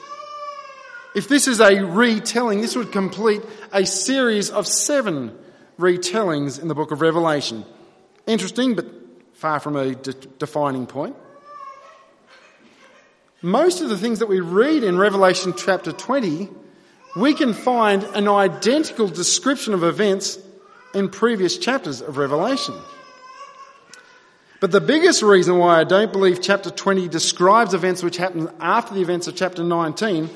If 1.15 1.29
this 1.29 1.47
is 1.47 1.61
a 1.61 1.85
retelling, 1.85 2.61
this 2.61 2.77
would 2.77 2.93
complete 2.93 3.43
a 3.73 3.87
series 3.87 4.51
of 4.51 4.67
seven 4.67 5.37
retellings 5.79 6.61
in 6.61 6.69
the 6.69 6.75
book 6.75 6.91
of 6.91 7.01
Revelation. 7.01 7.65
Interesting, 8.27 8.75
but 8.75 8.87
far 9.33 9.61
from 9.61 9.77
a 9.77 9.95
de- 9.95 10.13
defining 10.13 10.87
point. 10.87 11.17
Most 13.45 13.83
of 13.83 13.91
the 13.91 13.99
things 13.99 14.21
that 14.21 14.27
we 14.27 14.41
read 14.41 14.85
in 14.85 14.97
Revelation 14.97 15.53
chapter 15.55 15.93
20, 15.93 16.49
we 17.15 17.35
can 17.35 17.53
find 17.53 18.03
an 18.03 18.27
identical 18.27 19.07
description 19.07 19.75
of 19.75 19.85
events 19.85 20.39
in 20.95 21.11
previous 21.11 21.59
chapters 21.59 22.01
of 22.01 22.17
Revelation. 22.17 22.75
But 24.61 24.71
the 24.71 24.81
biggest 24.81 25.23
reason 25.23 25.59
why 25.59 25.79
I 25.79 25.85
don't 25.85 26.11
believe 26.11 26.41
chapter 26.41 26.71
20 26.71 27.07
describes 27.09 27.75
events 27.75 28.03
which 28.03 28.17
happen 28.17 28.49
after 28.61 28.95
the 28.95 29.03
events 29.03 29.27
of 29.27 29.37
chapter 29.37 29.63
19 29.63 30.31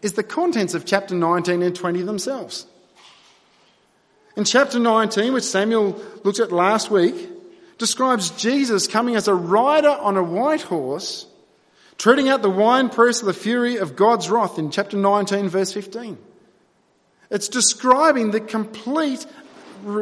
is 0.00 0.14
the 0.14 0.22
contents 0.22 0.72
of 0.72 0.86
chapter 0.86 1.14
19 1.14 1.62
and 1.62 1.76
20 1.76 2.00
themselves. 2.00 2.64
In 4.38 4.44
chapter 4.44 4.78
19, 4.78 5.34
which 5.34 5.44
Samuel 5.44 6.02
looked 6.22 6.40
at 6.40 6.50
last 6.50 6.90
week, 6.90 7.28
describes 7.76 8.30
Jesus 8.30 8.86
coming 8.86 9.16
as 9.16 9.28
a 9.28 9.34
rider 9.34 9.90
on 9.90 10.16
a 10.16 10.22
white 10.22 10.62
horse, 10.62 11.26
treading 11.98 12.28
out 12.28 12.42
the 12.42 12.50
winepress 12.50 13.20
of 13.20 13.26
the 13.26 13.32
fury 13.32 13.76
of 13.76 13.96
God's 13.96 14.28
wrath 14.30 14.58
in 14.58 14.70
chapter 14.70 14.96
19, 14.96 15.48
verse 15.48 15.72
15. 15.72 16.18
It's 17.30 17.48
describing 17.48 18.30
the 18.30 18.40
complete 18.40 19.26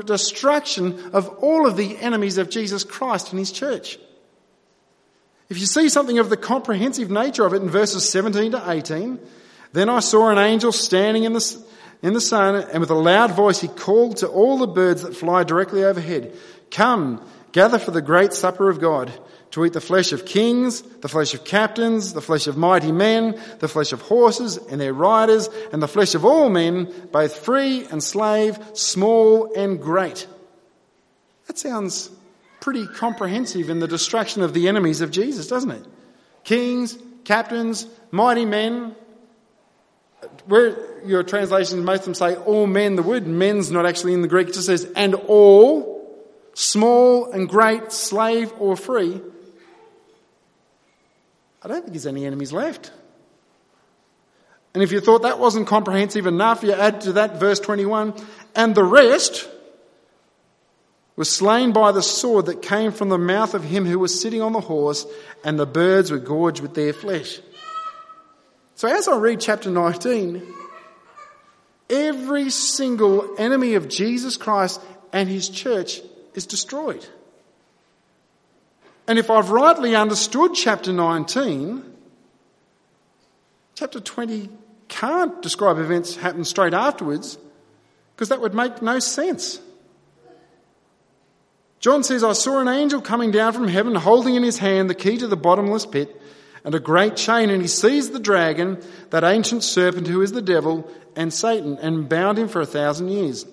destruction 0.05 1.11
of 1.13 1.29
all 1.43 1.67
of 1.67 1.77
the 1.77 1.97
enemies 1.99 2.39
of 2.39 2.51
Jesus 2.51 2.85
Christ 2.85 3.31
and 3.31 3.39
his 3.39 3.53
church. 3.53 3.99
If 5.49 5.59
you 5.59 5.67
see 5.67 5.89
something 5.89 6.19
of 6.19 6.31
the 6.31 6.37
comprehensive 6.37 7.11
nature 7.11 7.45
of 7.45 7.53
it 7.53 7.63
in 7.63 7.69
verses 7.69 8.09
17 8.09 8.53
to 8.53 8.71
18, 8.71 9.19
then 9.73 9.89
I 9.89 10.01
saw 10.01 10.31
an 10.31 10.39
angel 10.39 10.73
standing 10.73 11.25
in 11.25 11.33
the, 11.33 11.65
in 12.03 12.13
the 12.13 12.21
sun, 12.21 12.55
and 12.55 12.81
with 12.81 12.91
a 12.91 12.95
loud 12.95 13.33
voice 13.33 13.61
he 13.61 13.69
called 13.69 14.19
to 14.19 14.29
all 14.29 14.59
the 14.59 14.67
birds 14.67 15.03
that 15.03 15.17
fly 15.17 15.45
directly 15.45 15.85
overhead, 15.85 16.35
Come, 16.71 17.23
gather 17.53 17.79
for 17.79 17.91
the 17.91 18.03
great 18.03 18.33
supper 18.33 18.71
of 18.71 18.81
God, 18.81 19.13
to 19.53 19.65
eat 19.65 19.73
the 19.75 19.81
flesh 19.81 20.13
of 20.13 20.25
kings, 20.25 20.83
the 20.83 21.09
flesh 21.09 21.35
of 21.35 21.45
captains, 21.45 22.15
the 22.15 22.23
flesh 22.23 22.47
of 22.47 22.57
mighty 22.57 22.91
men, 22.91 23.41
the 23.61 23.69
flesh 23.69 23.93
of 23.93 24.01
horses 24.01 24.57
and 24.57 24.81
their 24.81 24.95
riders, 24.95 25.49
and 25.73 25.83
the 25.83 25.89
flesh 25.89 26.15
of 26.15 26.25
all 26.25 26.49
men, 26.49 26.93
both 27.13 27.37
free 27.37 27.87
and 27.87 28.03
slave, 28.03 28.59
small 28.73 29.53
and 29.55 29.81
great. 29.81 30.27
That 31.47 31.59
sounds 31.59 32.11
pretty 32.61 32.87
comprehensive 32.87 33.69
in 33.69 33.79
the 33.79 33.89
destruction 33.89 34.43
of 34.43 34.55
the 34.55 34.69
enemies 34.69 35.03
of 35.03 35.11
Jesus, 35.11 35.49
doesn't 35.49 35.71
it? 35.71 35.85
Kings, 36.45 36.97
captains, 37.25 37.87
mighty 38.11 38.47
men, 38.47 38.97
where 40.47 41.05
your 41.05 41.23
translations, 41.23 41.85
most 41.85 42.01
of 42.01 42.05
them 42.07 42.15
say 42.15 42.37
all 42.37 42.67
men, 42.67 42.97
the 42.97 43.03
word 43.03 43.27
men's 43.27 43.71
not 43.71 43.85
actually 43.85 44.15
in 44.15 44.23
the 44.23 44.29
Greek, 44.29 44.49
it 44.49 44.55
just 44.55 44.67
says, 44.67 44.91
and 44.97 45.15
all, 45.15 45.93
small 46.55 47.31
and 47.33 47.49
great, 47.49 47.93
slave 47.93 48.51
or 48.59 48.77
free. 48.77 49.21
I 51.65 51.69
don't 51.69 51.83
think 51.83 51.93
there's 51.93 52.07
any 52.07 52.27
enemies 52.27 52.53
left. 52.53 52.91
And 54.75 54.83
if 54.83 54.91
you 54.91 55.01
thought 55.01 55.23
that 55.23 55.39
wasn't 55.39 55.67
comprehensive 55.67 56.27
enough, 56.27 56.63
you 56.63 56.73
add 56.73 57.03
to 57.03 57.15
that 57.15 57.39
verse 57.39 57.61
21, 57.61 58.15
and 58.55 58.75
the 58.75 58.85
rest 58.85 59.49
was 61.15 61.31
slain 61.31 61.73
by 61.73 61.93
the 61.93 62.03
sword 62.03 62.47
that 62.47 62.63
came 62.63 62.91
from 62.91 63.11
the 63.11 63.19
mouth 63.19 63.55
of 63.55 63.65
him 63.65 63.85
who 63.85 63.99
was 63.99 64.19
sitting 64.19 64.41
on 64.41 64.53
the 64.53 64.61
horse, 64.61 65.07
and 65.45 65.59
the 65.59 65.67
birds 65.67 66.11
were 66.11 66.19
gorged 66.19 66.61
with 66.61 66.75
their 66.75 66.93
flesh. 66.93 67.41
So 68.77 68.89
as 68.89 69.07
I 69.07 69.19
read 69.19 69.41
chapter 69.41 69.71
19, 69.71 70.43
every 71.91 72.49
single 72.49 73.37
enemy 73.39 73.75
of 73.75 73.89
Jesus 73.89 74.39
Christ 74.39 74.81
and 75.13 75.29
his 75.29 75.51
church 75.51 76.01
is 76.35 76.47
destroyed. 76.47 77.07
And 79.09 79.19
if 79.19 79.31
I've 79.31 79.51
rightly 79.51 79.97
understood 79.97 80.55
chapter 80.55 80.93
19, 80.93 81.85
chapter 83.75 84.01
20 84.01 84.49
can't 84.89 85.43
describe 85.43 85.79
events 85.79 86.17
happen 86.17 86.45
straight 86.45 86.75
afterwards 86.75 87.39
because 88.15 88.29
that 88.29 88.41
would 88.41 88.55
make 88.55 88.83
no 88.83 88.99
sense. 88.99 89.61
John 91.81 92.05
says, 92.05 92.23
I 92.23 92.33
saw 92.35 92.61
an 92.61 92.69
angel 92.69 93.01
coming 93.01 93.33
down 93.33 93.53
from 93.53 93.67
heaven 93.67 93.97
holding 93.97 94.37
in 94.37 94.45
his 94.45 94.59
hand 94.59 94.89
the 94.89 94.95
key 94.95 95.19
to 95.19 95.27
the 95.27 95.37
bottomless 95.37 95.85
pit 95.85 96.17
and 96.65 96.75
a 96.75 96.81
great 96.81 97.17
chain, 97.17 97.51
and 97.51 97.61
he 97.61 97.67
seized 97.67 98.13
the 98.13 98.21
dragon, 98.21 98.81
that 99.11 99.25
ancient 99.25 99.65
serpent 99.65 100.07
who 100.07 100.23
is 100.23 100.31
the 100.31 100.43
devil 100.43 100.89
and 101.17 101.33
Satan, 101.33 101.77
and 101.79 102.09
bound 102.09 102.39
him 102.39 102.47
for 102.47 102.61
a 102.61 102.67
thousand 102.67 103.09
years. 103.09 103.45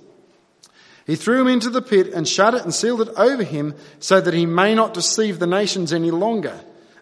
He 1.10 1.16
threw 1.16 1.42
him 1.42 1.48
into 1.48 1.72
the 1.72 1.82
pit 1.82 2.14
and 2.14 2.28
shut 2.28 2.54
it 2.54 2.62
and 2.62 2.72
sealed 2.72 3.02
it 3.02 3.10
over 3.18 3.42
him 3.42 3.74
so 3.98 4.22
that 4.22 4.34
he 4.36 4.46
may 4.46 4.76
not 4.76 4.94
deceive 4.94 5.40
the 5.40 5.48
nations 5.48 5.92
any 5.92 6.12
longer 6.12 6.54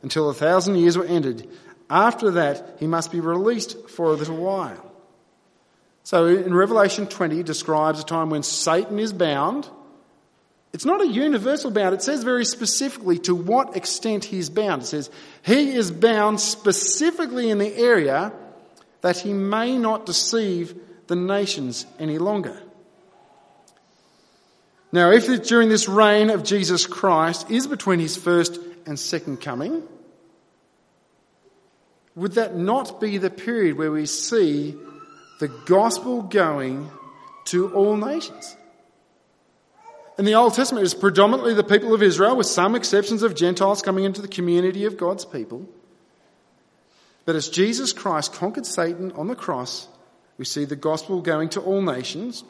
until 0.02 0.30
a 0.30 0.34
thousand 0.34 0.78
years 0.78 0.98
were 0.98 1.04
ended. 1.04 1.50
After 1.90 2.32
that, 2.32 2.78
he 2.80 2.88
must 2.88 3.12
be 3.12 3.20
released 3.20 3.90
for 3.90 4.06
a 4.06 4.14
little 4.14 4.38
while. 4.38 4.82
So 6.04 6.28
in 6.28 6.54
Revelation 6.54 7.08
20 7.08 7.44
describes 7.44 8.00
a 8.00 8.06
time 8.06 8.30
when 8.30 8.44
Satan 8.44 8.98
is 8.98 9.12
bound 9.12 9.70
it's 10.74 10.86
not 10.86 11.02
a 11.02 11.08
universal 11.08 11.72
bound. 11.72 11.96
It 11.96 12.04
says 12.04 12.24
very 12.24 12.46
specifically 12.46 13.18
to 13.20 13.34
what 13.34 13.76
extent 13.76 14.26
he's 14.26 14.50
bound. 14.50 14.84
It 14.84 14.86
says 14.86 15.10
he 15.42 15.72
is 15.72 15.90
bound 15.90 16.40
specifically 16.40 17.50
in 17.50 17.58
the 17.58 17.76
area 17.76 18.32
that 19.02 19.18
he 19.18 19.34
may 19.34 19.78
not 19.78 20.06
deceive 20.06 20.76
the 21.08 21.16
nations 21.16 21.88
any 21.98 22.20
longer. 22.20 22.62
Now, 24.98 25.12
if 25.12 25.30
it, 25.30 25.44
during 25.44 25.70
this 25.70 25.88
reign 25.88 26.32
of 26.32 26.44
Jesus 26.44 26.88
Christ 26.88 27.51
is 27.51 27.68
between 27.68 28.00
his 28.00 28.18
first 28.18 28.60
and 28.88 29.00
second 29.00 29.42
coming, 29.42 29.84
would 32.16 32.32
that 32.32 32.56
not 32.56 33.00
be 33.00 33.20
the 33.20 33.30
period 33.30 33.77
where 33.77 33.92
we 33.92 34.08
see 34.08 34.75
the 35.39 35.50
gospel 35.50 36.24
going 36.24 36.89
to 37.46 37.72
all 37.75 37.96
nations? 37.96 38.58
In 40.18 40.25
the 40.25 40.34
Old 40.34 40.56
Testament, 40.56 40.82
it 40.82 40.86
was 40.86 40.96
predominantly 40.96 41.54
the 41.54 41.63
people 41.63 41.94
of 41.94 42.01
Israel, 42.01 42.36
with 42.36 42.48
some 42.48 42.74
exceptions 42.74 43.22
of 43.22 43.36
Gentiles 43.36 43.84
coming 43.84 44.04
into 44.04 44.24
the 44.24 44.27
community 44.27 44.86
of 44.86 44.98
God's 44.98 45.25
people. 45.25 45.70
But 47.24 47.36
as 47.36 47.50
Jesus 47.50 47.94
Christ 47.94 48.34
conquered 48.34 48.66
Satan 48.66 49.12
on 49.12 49.27
the 49.27 49.36
cross, 49.36 49.88
we 50.39 50.46
see 50.46 50.66
the 50.66 50.75
gospel 50.75 51.22
going 51.22 51.50
to 51.50 51.62
all 51.62 51.84
nations. 51.84 52.44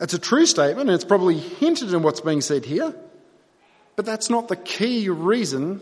It's 0.00 0.14
a 0.14 0.18
true 0.18 0.46
statement, 0.46 0.88
and 0.88 0.94
it's 0.94 1.04
probably 1.04 1.38
hinted 1.38 1.94
in 1.94 2.02
what's 2.02 2.20
being 2.20 2.40
said 2.40 2.64
here, 2.64 2.94
but 3.96 4.04
that's 4.04 4.28
not 4.28 4.48
the 4.48 4.56
key 4.56 5.08
reason 5.08 5.80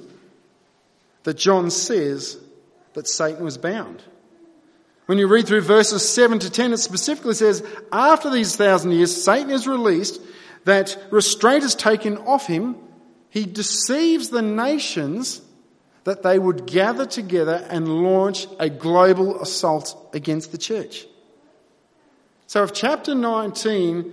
that 1.22 1.34
John 1.34 1.70
says 1.70 2.36
that 2.94 3.08
Satan 3.08 3.44
was 3.44 3.56
bound. 3.56 4.02
When 5.06 5.18
you 5.18 5.26
read 5.26 5.46
through 5.46 5.62
verses 5.62 6.08
7 6.08 6.38
to 6.40 6.50
10, 6.50 6.74
it 6.74 6.78
specifically 6.78 7.34
says, 7.34 7.64
after 7.90 8.30
these 8.30 8.54
thousand 8.56 8.92
years, 8.92 9.22
Satan 9.22 9.50
is 9.50 9.66
released, 9.66 10.20
that 10.64 10.96
restraint 11.10 11.64
is 11.64 11.74
taken 11.74 12.18
off 12.18 12.46
him. 12.46 12.76
He 13.30 13.44
deceives 13.44 14.28
the 14.28 14.42
nations 14.42 15.40
that 16.04 16.22
they 16.22 16.38
would 16.38 16.66
gather 16.66 17.06
together 17.06 17.66
and 17.70 18.02
launch 18.02 18.46
a 18.58 18.68
global 18.68 19.40
assault 19.40 20.10
against 20.14 20.52
the 20.52 20.58
church. 20.58 21.06
So 22.52 22.62
if 22.64 22.74
chapter 22.74 23.14
19, 23.14 24.12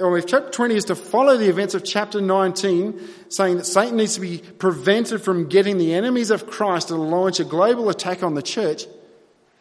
or 0.00 0.18
if 0.18 0.26
chapter 0.26 0.50
20 0.50 0.74
is 0.74 0.84
to 0.86 0.96
follow 0.96 1.36
the 1.36 1.48
events 1.48 1.72
of 1.72 1.84
chapter 1.84 2.20
19, 2.20 3.00
saying 3.28 3.58
that 3.58 3.64
Satan 3.64 3.98
needs 3.98 4.16
to 4.16 4.20
be 4.20 4.38
prevented 4.38 5.22
from 5.22 5.48
getting 5.48 5.78
the 5.78 5.94
enemies 5.94 6.32
of 6.32 6.48
Christ 6.48 6.88
to 6.88 6.96
launch 6.96 7.38
a 7.38 7.44
global 7.44 7.88
attack 7.88 8.24
on 8.24 8.34
the 8.34 8.42
church, 8.42 8.86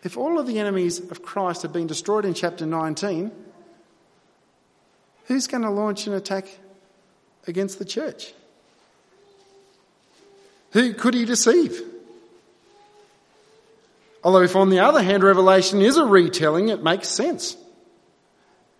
If 0.01 0.17
all 0.17 0.39
of 0.39 0.47
the 0.47 0.57
enemies 0.57 0.99
of 1.11 1.21
Christ 1.21 1.61
have 1.61 1.71
been 1.71 1.85
destroyed 1.85 2.25
in 2.25 2.33
chapter 2.33 2.65
19, 2.65 3.31
who's 5.25 5.45
going 5.45 5.61
to 5.61 5.69
launch 5.69 6.07
an 6.07 6.13
attack 6.13 6.47
against 7.45 7.77
the 7.77 7.85
church? 7.85 8.33
Who 10.71 10.95
could 10.95 11.13
he 11.13 11.25
deceive? 11.25 11.79
Although, 14.23 14.41
if 14.41 14.55
on 14.55 14.71
the 14.71 14.79
other 14.79 15.03
hand, 15.03 15.23
Revelation 15.23 15.79
is 15.79 15.97
a 15.97 16.05
retelling, 16.05 16.69
it 16.69 16.81
makes 16.81 17.07
sense. 17.07 17.57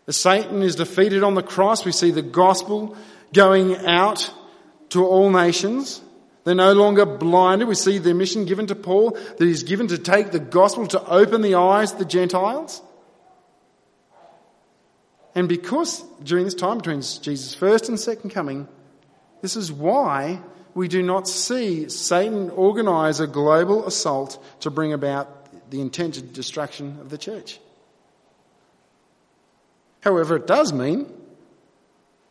As 0.08 0.18
Satan 0.18 0.62
is 0.62 0.76
defeated 0.76 1.24
on 1.24 1.34
the 1.34 1.44
cross, 1.44 1.84
we 1.84 1.92
see 1.92 2.12
the 2.12 2.22
gospel 2.22 2.96
going 3.34 3.76
out 3.86 4.32
to 4.90 5.06
all 5.06 5.32
nations. 5.32 6.02
They're 6.44 6.54
no 6.54 6.74
longer 6.74 7.06
blinded. 7.06 7.68
We 7.68 7.76
see 7.76 7.98
the 7.98 8.14
mission 8.14 8.46
given 8.46 8.68
to 8.68 8.76
Paul 8.76 9.12
that 9.12 9.42
he's 9.46 9.64
given 9.64 9.88
to 9.88 9.98
take 9.98 10.32
the 10.32 10.40
gospel 10.40 10.86
to 10.88 11.04
open 11.08 11.42
the 11.42 11.56
eyes 11.56 11.92
of 11.92 12.00
the 12.00 12.06
Gentiles. 12.06 12.82
And 15.34 15.50
because 15.50 16.04
during 16.24 16.46
this 16.46 16.54
time 16.54 16.78
between 16.78 17.02
Jesus' 17.02 17.56
first 17.56 17.90
and 17.90 18.00
second 18.00 18.30
coming, 18.30 18.68
this 19.42 19.56
is 19.56 19.72
why 19.72 20.40
we 20.76 20.88
do 20.88 21.02
not 21.02 21.28
see 21.28 21.90
Satan 21.90 22.52
organize 22.52 23.20
a 23.20 23.28
global 23.28 23.88
assault 23.88 24.42
to 24.62 24.70
bring 24.70 24.94
about 24.94 25.72
the 25.72 25.82
intended 25.82 26.32
destruction 26.32 27.00
of 27.02 27.10
the 27.10 27.18
church. 27.18 27.60
However, 30.06 30.36
it 30.36 30.46
does 30.46 30.72
mean 30.72 31.12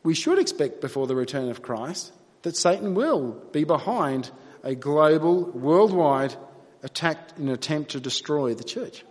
we 0.04 0.14
should 0.14 0.38
expect 0.38 0.81
before 0.81 1.09
the 1.09 1.16
return 1.16 1.50
of 1.50 1.61
Christ 1.61 2.12
that 2.43 2.57
Satan 2.57 2.95
will 2.95 3.33
be 3.50 3.64
behind 3.64 4.31
a 4.62 4.76
global, 4.76 5.50
worldwide 5.50 6.37
attack 6.85 7.19
in 7.37 7.49
an 7.49 7.54
attempt 7.54 7.90
to 7.90 8.00
destroy 8.00 8.54
the 8.54 8.62
church. 8.62 9.04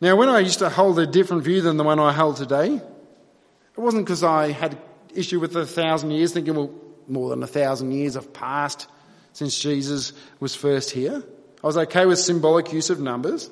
Now, 0.00 0.16
when 0.16 0.28
I 0.28 0.40
used 0.40 0.58
to 0.58 0.68
hold 0.68 0.98
a 0.98 1.06
different 1.06 1.44
view 1.44 1.62
than 1.62 1.78
the 1.78 1.84
one 1.84 1.98
I 1.98 2.12
hold 2.12 2.36
today, 2.36 2.74
it 2.74 3.80
wasn't 3.80 4.04
because 4.04 4.22
I 4.22 4.50
had 4.50 4.76
issue 5.14 5.40
with 5.40 5.56
a 5.56 5.64
thousand 5.64 6.10
years, 6.10 6.34
thinking, 6.34 6.54
well, 6.54 6.74
more 7.08 7.30
than 7.30 7.42
a 7.42 7.46
thousand 7.46 7.92
years 7.92 8.14
have 8.14 8.32
passed 8.32 8.88
since 9.32 9.58
Jesus 9.58 10.12
was 10.38 10.54
first 10.54 10.90
here. 10.90 11.22
I 11.62 11.66
was 11.66 11.78
okay 11.78 12.04
with 12.04 12.18
symbolic 12.18 12.72
use 12.72 12.90
of 12.90 13.00
numbers. 13.00 13.48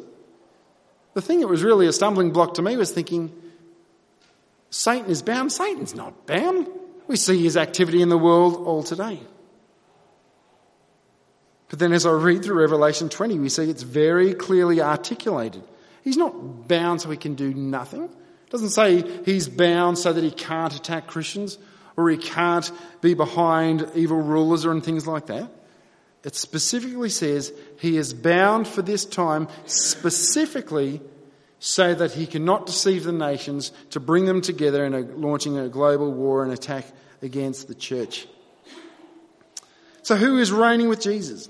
The 1.15 1.23
thing 1.23 1.41
that 1.41 1.49
was 1.49 1.63
really 1.63 1.87
a 1.87 1.93
stumbling 1.93 2.31
block 2.31 2.55
to 2.55 2.63
me 2.63 2.77
was 2.77 2.93
thinking, 2.93 3.33
Satan 4.71 5.11
is 5.11 5.23
bound. 5.23 5.53
Satan's 5.53 5.95
not 5.95 6.27
bound. 6.27 6.69
We 7.09 7.17
see 7.17 7.43
his 7.43 7.57
activity 7.57 8.03
in 8.03 8.09
the 8.09 8.19
world 8.19 8.55
all 8.67 8.83
today. 8.83 9.21
But 11.69 11.79
then 11.79 11.93
as 11.93 12.07
I 12.07 12.11
read 12.11 12.45
through 12.45 12.61
Revelation 12.61 13.09
20, 13.09 13.39
we 13.39 13.49
see 13.49 13.69
it's 13.69 13.83
very 13.83 14.35
clearly 14.35 14.81
articulated. 14.81 15.63
He's 16.03 16.17
not 16.17 16.69
bound 16.69 17.01
so 17.01 17.11
he 17.11 17.17
can 17.17 17.35
do 17.35 17.53
nothing. 17.53 18.05
It 18.05 18.51
doesn't 18.51 18.71
say 18.71 19.05
he's 19.25 19.49
bound 19.49 19.99
so 19.99 20.13
that 20.13 20.23
he 20.23 20.31
can't 20.31 20.75
attack 20.75 21.07
Christians 21.07 21.59
or 21.97 22.09
he 22.11 22.17
can't 22.17 22.71
be 23.01 23.15
behind 23.15 23.89
evil 23.95 24.21
rulers 24.21 24.65
or 24.65 24.79
things 24.81 25.07
like 25.07 25.27
that. 25.27 25.51
It 26.23 26.35
specifically 26.35 27.09
says 27.09 27.53
he 27.79 27.97
is 27.97 28.13
bound 28.13 28.69
for 28.69 28.83
this 28.83 29.05
time 29.05 29.49
specifically 29.65 31.01
so 31.59 31.95
that 31.95 32.13
he 32.13 32.27
cannot 32.27 32.67
deceive 32.67 33.05
the 33.05 33.13
nations 33.13 33.73
to 33.91 34.01
bring 34.01 34.25
them 34.27 34.41
together 34.41 34.85
in 34.85 34.95
a, 34.95 35.01
launching 35.01 35.59
a 35.59 35.69
global 35.69 36.13
war 36.13 36.43
and 36.43 36.53
attack 36.53 36.87
against 37.23 37.69
the 37.69 37.75
church. 37.75 38.27
So 40.03 40.17
who 40.17 40.39
is 40.39 40.53
reigning 40.53 40.89
with 40.89 41.01
Jesus? 41.01 41.49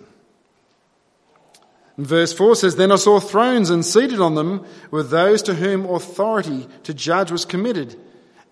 And 1.97 2.07
verse 2.07 2.33
4 2.33 2.57
says, 2.57 2.77
Then 2.77 2.93
I 2.93 2.97
saw 2.97 3.21
thrones, 3.21 3.71
and 3.71 3.85
seated 3.85 4.21
on 4.21 4.35
them 4.35 4.65
were 4.91 5.03
those 5.03 5.43
to 5.43 5.55
whom 5.55 5.87
authority 5.87 6.67
to 6.85 6.95
judge 6.95 7.31
was 7.31 7.45
committed. 7.45 7.95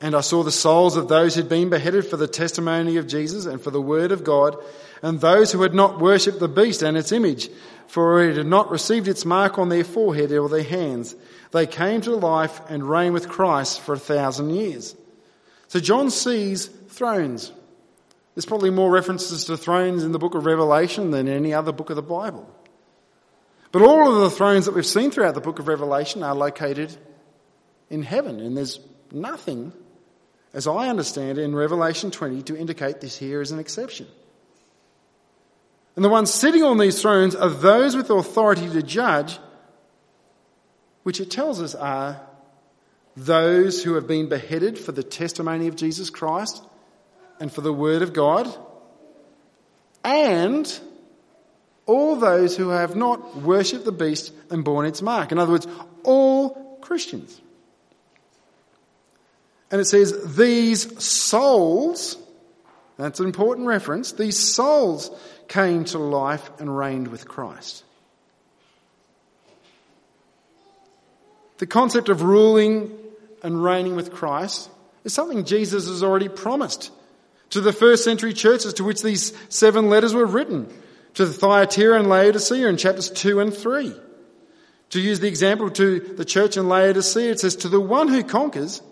And 0.00 0.14
I 0.14 0.20
saw 0.20 0.44
the 0.44 0.52
souls 0.52 0.96
of 0.96 1.08
those 1.08 1.34
who'd 1.34 1.48
been 1.48 1.70
beheaded 1.70 2.06
for 2.06 2.16
the 2.16 2.28
testimony 2.28 2.98
of 2.98 3.08
Jesus 3.08 3.46
and 3.46 3.60
for 3.60 3.70
the 3.70 3.80
word 3.80 4.12
of 4.12 4.22
God, 4.22 4.56
and 5.02 5.20
those 5.20 5.52
who 5.52 5.62
had 5.62 5.74
not 5.74 6.00
worshipped 6.00 6.40
the 6.40 6.48
beast 6.48 6.82
and 6.82 6.96
its 6.96 7.12
image, 7.12 7.50
for 7.86 8.22
it 8.22 8.36
had 8.36 8.46
not 8.46 8.70
received 8.70 9.08
its 9.08 9.24
mark 9.24 9.58
on 9.58 9.68
their 9.68 9.84
forehead 9.84 10.32
or 10.32 10.48
their 10.48 10.62
hands. 10.62 11.14
They 11.52 11.66
came 11.66 12.00
to 12.02 12.14
life 12.14 12.60
and 12.68 12.88
reigned 12.88 13.14
with 13.14 13.28
Christ 13.28 13.80
for 13.80 13.94
a 13.94 13.98
thousand 13.98 14.50
years. 14.50 14.94
So 15.68 15.80
John 15.80 16.10
sees 16.10 16.66
thrones. 16.66 17.52
There's 18.34 18.46
probably 18.46 18.70
more 18.70 18.90
references 18.90 19.44
to 19.46 19.56
thrones 19.56 20.04
in 20.04 20.12
the 20.12 20.18
book 20.18 20.34
of 20.34 20.46
Revelation 20.46 21.10
than 21.10 21.28
any 21.28 21.54
other 21.54 21.72
book 21.72 21.90
of 21.90 21.96
the 21.96 22.02
Bible. 22.02 22.48
But 23.72 23.82
all 23.82 24.14
of 24.14 24.20
the 24.22 24.30
thrones 24.30 24.66
that 24.66 24.74
we've 24.74 24.86
seen 24.86 25.10
throughout 25.10 25.34
the 25.34 25.40
book 25.40 25.58
of 25.58 25.68
Revelation 25.68 26.22
are 26.22 26.34
located 26.34 26.96
in 27.90 28.02
heaven, 28.02 28.40
and 28.40 28.56
there's 28.56 28.80
nothing, 29.12 29.72
as 30.54 30.66
I 30.66 30.88
understand 30.88 31.38
it, 31.38 31.42
in 31.42 31.54
Revelation 31.54 32.10
20 32.10 32.42
to 32.42 32.56
indicate 32.56 33.00
this 33.00 33.16
here 33.16 33.40
is 33.40 33.50
an 33.50 33.58
exception. 33.58 34.06
And 35.98 36.04
the 36.04 36.08
ones 36.08 36.32
sitting 36.32 36.62
on 36.62 36.78
these 36.78 37.02
thrones 37.02 37.34
are 37.34 37.48
those 37.48 37.96
with 37.96 38.08
authority 38.08 38.68
to 38.68 38.82
judge, 38.84 39.36
which 41.02 41.20
it 41.20 41.28
tells 41.28 41.60
us 41.60 41.74
are 41.74 42.20
those 43.16 43.82
who 43.82 43.94
have 43.94 44.06
been 44.06 44.28
beheaded 44.28 44.78
for 44.78 44.92
the 44.92 45.02
testimony 45.02 45.66
of 45.66 45.74
Jesus 45.74 46.08
Christ 46.08 46.62
and 47.40 47.52
for 47.52 47.62
the 47.62 47.72
Word 47.72 48.02
of 48.02 48.12
God, 48.12 48.46
and 50.04 50.80
all 51.84 52.14
those 52.14 52.56
who 52.56 52.68
have 52.68 52.94
not 52.94 53.38
worshipped 53.38 53.84
the 53.84 53.90
beast 53.90 54.32
and 54.50 54.64
borne 54.64 54.86
its 54.86 55.02
mark. 55.02 55.32
In 55.32 55.38
other 55.40 55.50
words, 55.50 55.66
all 56.04 56.78
Christians. 56.80 57.40
And 59.72 59.80
it 59.80 59.86
says, 59.86 60.36
these 60.36 61.02
souls, 61.02 62.16
that's 62.96 63.18
an 63.18 63.26
important 63.26 63.66
reference, 63.66 64.12
these 64.12 64.38
souls 64.38 65.10
came 65.48 65.84
to 65.86 65.98
life 65.98 66.50
and 66.58 66.76
reigned 66.76 67.08
with 67.08 67.26
Christ. 67.26 67.84
The 71.58 71.66
concept 71.66 72.08
of 72.08 72.22
ruling 72.22 72.96
and 73.42 73.62
reigning 73.62 73.96
with 73.96 74.12
Christ 74.12 74.70
is 75.04 75.12
something 75.12 75.44
Jesus 75.44 75.88
has 75.88 76.02
already 76.02 76.28
promised 76.28 76.92
to 77.50 77.60
the 77.60 77.72
first 77.72 78.04
century 78.04 78.32
churches 78.32 78.74
to 78.74 78.84
which 78.84 79.02
these 79.02 79.32
seven 79.48 79.88
letters 79.88 80.14
were 80.14 80.26
written 80.26 80.72
to 81.14 81.26
the 81.26 81.32
Thyatira 81.32 81.98
and 81.98 82.08
Laodicea 82.08 82.68
in 82.68 82.76
chapters 82.76 83.10
2 83.10 83.40
and 83.40 83.52
3. 83.54 83.92
To 84.90 85.00
use 85.00 85.20
the 85.20 85.28
example 85.28 85.70
to 85.70 86.00
the 86.00 86.24
church 86.24 86.56
in 86.56 86.68
Laodicea, 86.68 87.32
it 87.32 87.40
says, 87.40 87.56
To 87.56 87.68
the 87.68 87.80
one 87.80 88.08
who 88.08 88.22
conquers, 88.22 88.82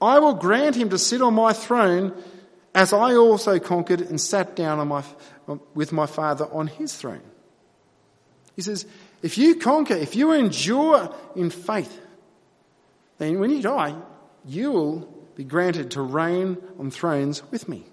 I 0.00 0.18
will 0.18 0.34
grant 0.34 0.76
him 0.76 0.90
to 0.90 0.98
sit 0.98 1.22
on 1.22 1.34
my 1.34 1.52
throne 1.52 2.12
as 2.74 2.92
I 2.92 3.14
also 3.14 3.58
conquered 3.58 4.00
and 4.00 4.20
sat 4.20 4.56
down 4.56 4.78
on 4.78 4.88
my, 4.88 5.04
with 5.74 5.92
my 5.92 6.06
Father 6.06 6.46
on 6.52 6.66
his 6.66 6.94
throne. 6.94 7.22
He 8.56 8.62
says, 8.62 8.86
if 9.22 9.36
you 9.38 9.56
conquer, 9.56 9.94
if 9.94 10.14
you 10.14 10.32
endure 10.32 11.14
in 11.34 11.50
faith, 11.50 12.00
then 13.18 13.38
when 13.38 13.50
you 13.50 13.62
die, 13.62 13.94
you 14.44 14.70
will 14.70 15.08
be 15.34 15.44
granted 15.44 15.92
to 15.92 16.02
reign 16.02 16.58
on 16.78 16.90
thrones 16.90 17.42
with 17.50 17.68
me. 17.68 17.84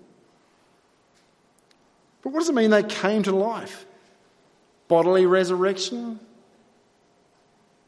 But 2.21 2.31
what 2.31 2.39
does 2.39 2.49
it 2.49 2.55
mean 2.55 2.69
they 2.69 2.83
came 2.83 3.23
to 3.23 3.35
life? 3.35 3.85
Bodily 4.87 5.25
resurrection? 5.25 6.19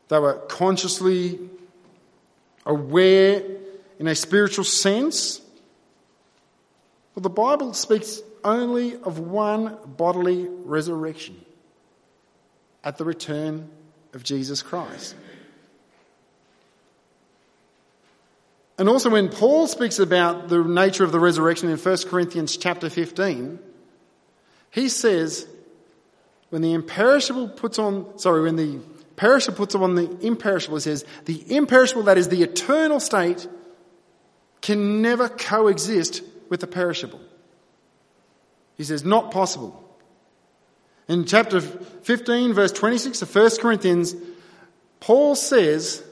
They 0.07 0.19
were 0.19 0.33
consciously 0.33 1.39
aware 2.65 3.43
in 3.99 4.07
a 4.07 4.15
spiritual 4.15 4.63
sense? 4.63 5.41
Well, 7.15 7.21
the 7.21 7.29
Bible 7.29 7.73
speaks 7.73 8.21
only 8.43 8.95
of 8.95 9.19
one 9.19 9.77
bodily 9.85 10.47
resurrection 10.49 11.39
at 12.83 12.97
the 12.97 13.05
return 13.05 13.69
of 14.13 14.23
Jesus 14.23 14.61
Christ. 14.61 15.15
And 18.77 18.89
also 18.89 19.09
when 19.09 19.29
Paul 19.29 19.67
speaks 19.67 19.99
about 19.99 20.49
the 20.49 20.63
nature 20.63 21.03
of 21.03 21.11
the 21.11 21.19
resurrection 21.19 21.69
in 21.69 21.77
1 21.77 21.97
Corinthians 22.09 22.57
chapter 22.57 22.89
15, 22.89 23.59
he 24.71 24.89
says, 24.89 25.47
when 26.49 26.61
the 26.61 26.73
imperishable 26.73 27.49
puts 27.49 27.77
on, 27.77 28.17
sorry, 28.17 28.41
when 28.41 28.55
the 28.55 28.79
perishable 29.15 29.57
puts 29.57 29.75
on 29.75 29.95
the 29.95 30.09
imperishable, 30.25 30.77
he 30.77 30.81
says, 30.81 31.05
the 31.25 31.55
imperishable, 31.55 32.03
that 32.03 32.17
is 32.17 32.29
the 32.29 32.41
eternal 32.41 32.99
state, 32.99 33.47
can 34.61 35.01
never 35.01 35.29
coexist 35.29 36.23
with 36.49 36.59
the 36.59 36.67
perishable. 36.67 37.19
He 38.77 38.83
says, 38.83 39.03
not 39.03 39.31
possible. 39.31 39.79
In 41.07 41.25
chapter 41.25 41.61
15, 41.61 42.53
verse 42.53 42.71
26 42.71 43.21
of 43.21 43.35
1 43.35 43.49
Corinthians, 43.59 44.15
Paul 44.99 45.35
says, 45.35 46.03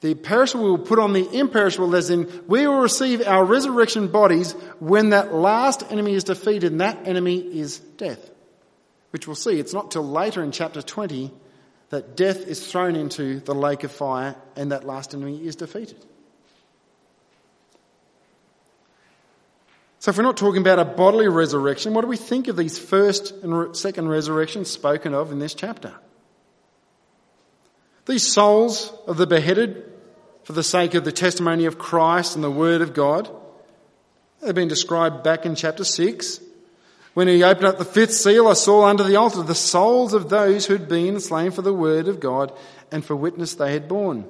the 0.00 0.14
perishable 0.14 0.64
will 0.64 0.78
put 0.78 0.98
on 0.98 1.12
the 1.12 1.28
imperishable, 1.38 1.96
as 1.96 2.10
in, 2.10 2.30
we 2.46 2.66
will 2.66 2.80
receive 2.80 3.26
our 3.26 3.44
resurrection 3.44 4.08
bodies 4.08 4.52
when 4.78 5.10
that 5.10 5.32
last 5.32 5.84
enemy 5.90 6.14
is 6.14 6.24
defeated, 6.24 6.72
and 6.72 6.80
that 6.80 7.06
enemy 7.06 7.38
is 7.38 7.78
death. 7.78 8.30
which 9.10 9.26
we'll 9.26 9.34
see, 9.34 9.58
it's 9.58 9.72
not 9.72 9.90
till 9.90 10.06
later 10.06 10.42
in 10.42 10.52
chapter 10.52 10.82
20 10.82 11.30
that 11.88 12.16
death 12.16 12.46
is 12.46 12.70
thrown 12.70 12.96
into 12.96 13.40
the 13.40 13.54
lake 13.54 13.82
of 13.82 13.90
fire 13.90 14.36
and 14.56 14.72
that 14.72 14.84
last 14.84 15.14
enemy 15.14 15.42
is 15.46 15.56
defeated. 15.56 16.04
So 19.98 20.10
if 20.10 20.16
we're 20.18 20.24
not 20.24 20.36
talking 20.36 20.60
about 20.60 20.78
a 20.78 20.84
bodily 20.84 21.28
resurrection, 21.28 21.94
what 21.94 22.02
do 22.02 22.08
we 22.08 22.16
think 22.16 22.48
of 22.48 22.56
these 22.56 22.78
first 22.78 23.32
and 23.42 23.74
second 23.74 24.08
resurrections 24.08 24.70
spoken 24.70 25.14
of 25.14 25.32
in 25.32 25.38
this 25.38 25.54
chapter? 25.54 25.94
These 28.06 28.26
souls 28.26 28.92
of 29.06 29.16
the 29.16 29.26
beheaded 29.26 29.92
for 30.44 30.52
the 30.52 30.62
sake 30.62 30.94
of 30.94 31.04
the 31.04 31.12
testimony 31.12 31.64
of 31.64 31.78
Christ 31.78 32.36
and 32.36 32.44
the 32.44 32.50
Word 32.50 32.82
of 32.82 32.94
God 32.94 33.28
they've 34.40 34.54
been 34.54 34.68
described 34.68 35.22
back 35.22 35.44
in 35.44 35.54
chapter 35.54 35.84
6. 35.84 36.40
When 37.14 37.28
he 37.28 37.42
opened 37.42 37.66
up 37.66 37.78
the 37.78 37.84
fifth 37.84 38.12
seal, 38.12 38.46
I 38.46 38.52
saw 38.52 38.84
under 38.84 39.02
the 39.02 39.16
altar 39.16 39.42
the 39.42 39.54
souls 39.54 40.12
of 40.12 40.28
those 40.28 40.66
who 40.66 40.74
had 40.74 40.88
been 40.88 41.18
slain 41.18 41.50
for 41.50 41.62
the 41.62 41.72
Word 41.72 42.08
of 42.08 42.20
God 42.20 42.52
and 42.92 43.04
for 43.04 43.16
witness 43.16 43.54
they 43.54 43.72
had 43.72 43.88
borne. 43.88 44.26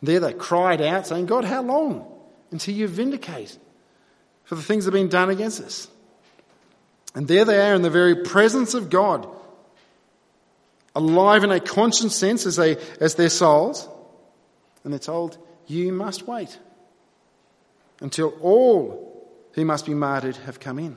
There 0.00 0.20
they 0.20 0.32
cried 0.32 0.80
out, 0.80 1.06
saying, 1.06 1.26
God, 1.26 1.44
how 1.44 1.62
long 1.62 2.06
until 2.52 2.74
you 2.74 2.86
vindicate 2.86 3.58
for 4.46 4.54
the 4.54 4.62
things 4.62 4.84
that 4.84 4.94
have 4.94 5.00
been 5.00 5.08
done 5.08 5.30
against 5.30 5.60
us? 5.60 5.88
And 7.14 7.28
there 7.28 7.44
they 7.44 7.70
are 7.70 7.74
in 7.74 7.82
the 7.82 7.90
very 7.90 8.24
presence 8.24 8.74
of 8.74 8.90
God 8.90 9.28
alive 10.94 11.44
in 11.44 11.52
a 11.52 11.60
conscious 11.60 12.16
sense 12.16 12.46
as, 12.46 12.56
they, 12.56 12.76
as 13.00 13.14
their 13.14 13.28
souls. 13.28 13.86
And 14.82 14.92
they're 14.92 14.98
told, 14.98 15.38
you 15.66 15.92
must 15.92 16.26
wait 16.26 16.58
until 18.00 18.30
all 18.40 19.28
who 19.52 19.64
must 19.64 19.86
be 19.86 19.94
martyred 19.94 20.36
have 20.36 20.58
come 20.58 20.78
in. 20.78 20.96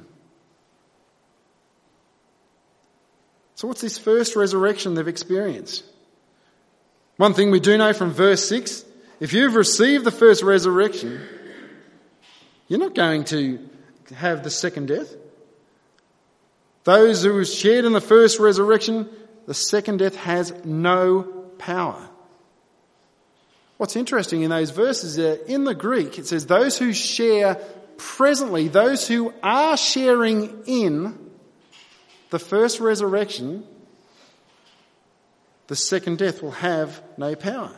So 3.56 3.68
what's 3.68 3.82
this 3.82 3.98
first 3.98 4.36
resurrection 4.36 4.94
they've 4.94 5.08
experienced? 5.08 5.84
One 7.18 7.34
thing 7.34 7.52
we 7.52 7.60
do 7.60 7.78
know 7.78 7.92
from 7.92 8.12
verse 8.12 8.48
6, 8.48 8.86
if 9.20 9.34
you've 9.34 9.56
received 9.56 10.06
the 10.06 10.12
first 10.12 10.44
resurrection, 10.44 11.22
you're 12.70 12.80
not 12.80 12.96
going 12.96 13.26
to 13.26 13.60
have 14.16 14.44
the 14.44 14.50
second 14.50 14.88
death. 14.88 15.14
Those 16.86 17.24
who 17.24 17.44
shared 17.44 17.84
in 17.84 17.92
the 17.92 18.02
first 18.02 18.40
resurrection 18.40 19.10
the 19.50 19.56
second 19.56 19.98
death 19.98 20.16
has 20.16 20.54
no 20.64 21.24
power. 21.58 22.08
What's 23.78 23.96
interesting 23.96 24.44
in 24.44 24.52
those 24.52 24.70
verses 24.70 25.18
is 25.18 25.40
in 25.50 25.64
the 25.64 25.74
Greek, 25.74 26.20
it 26.20 26.28
says 26.28 26.46
those 26.46 26.78
who 26.78 26.94
share 26.94 27.56
presently, 27.98 28.68
those 28.68 29.08
who 29.08 29.34
are 29.42 29.76
sharing 29.76 30.66
in 30.68 31.32
the 32.30 32.38
first 32.38 32.80
resurrection, 32.80 33.66
the 35.66 35.76
second 35.76 36.20
death 36.20 36.44
will 36.44 36.52
have 36.52 37.02
no 37.18 37.34
power. 37.34 37.72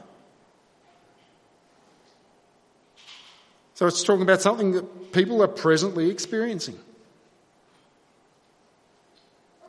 So 3.74 3.88
it's 3.88 4.04
talking 4.04 4.24
about 4.24 4.42
something 4.42 4.74
that 4.74 5.12
people 5.12 5.42
are 5.42 5.48
presently 5.48 6.10
experiencing. 6.10 6.78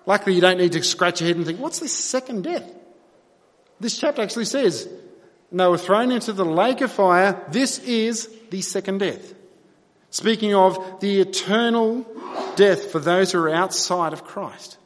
Luckily, 0.05 0.35
you 0.35 0.41
don't 0.41 0.59
need 0.59 0.73
to 0.73 0.83
scratch 0.83 1.21
your 1.21 1.29
head 1.29 1.37
and 1.37 1.47
think, 1.47 1.61
what's 1.61 1.79
this 1.79 1.93
second 1.93 2.43
death? 2.43 2.69
This 3.79 3.99
chapter 3.99 4.23
actually 4.23 4.47
says, 4.47 4.89
they 5.53 5.67
were 5.67 5.79
thrown 5.79 6.11
into 6.11 6.33
the 6.33 6.45
lake 6.45 6.81
of 6.81 6.91
fire. 6.91 7.45
This 7.51 7.79
is 7.81 8.29
the 8.51 8.63
second 8.63 8.99
death. 8.99 9.35
Speaking 10.11 10.55
of 10.55 11.01
the 11.01 11.21
eternal 11.21 12.07
death 12.57 12.91
for 12.91 12.99
those 12.99 13.33
who 13.33 13.39
are 13.39 13.51
outside 13.51 14.13
of 14.13 14.25
Christ. 14.25 14.79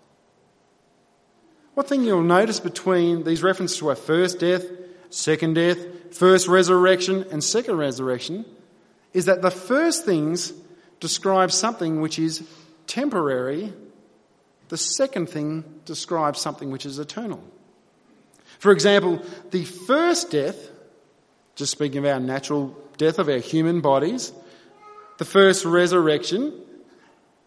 One 1.74 1.86
thing 1.86 2.04
you'll 2.04 2.22
notice 2.22 2.60
between 2.60 3.24
these 3.24 3.42
references 3.42 3.78
to 3.78 3.90
our 3.90 3.96
first 3.96 4.38
death, 4.38 4.64
second 5.10 5.54
death, 5.54 6.14
first 6.14 6.48
resurrection, 6.48 7.26
and 7.30 7.42
second 7.42 7.76
resurrection 7.76 8.44
is 9.16 9.24
that 9.24 9.40
the 9.40 9.50
first 9.50 10.04
things 10.04 10.52
describe 11.00 11.50
something 11.50 12.00
which 12.00 12.18
is 12.18 12.46
temporary 12.86 13.72
the 14.68 14.76
second 14.76 15.28
thing 15.28 15.64
describes 15.84 16.40
something 16.40 16.70
which 16.70 16.86
is 16.86 16.98
eternal. 16.98 17.42
For 18.58 18.72
example, 18.72 19.22
the 19.50 19.64
first 19.64 20.30
death, 20.30 20.56
just 21.54 21.72
speaking 21.72 21.98
of 21.98 22.06
our 22.06 22.20
natural 22.20 22.76
death 22.96 23.18
of 23.18 23.28
our 23.28 23.38
human 23.38 23.80
bodies, 23.80 24.32
the 25.18 25.24
first 25.24 25.64
resurrection, 25.64 26.52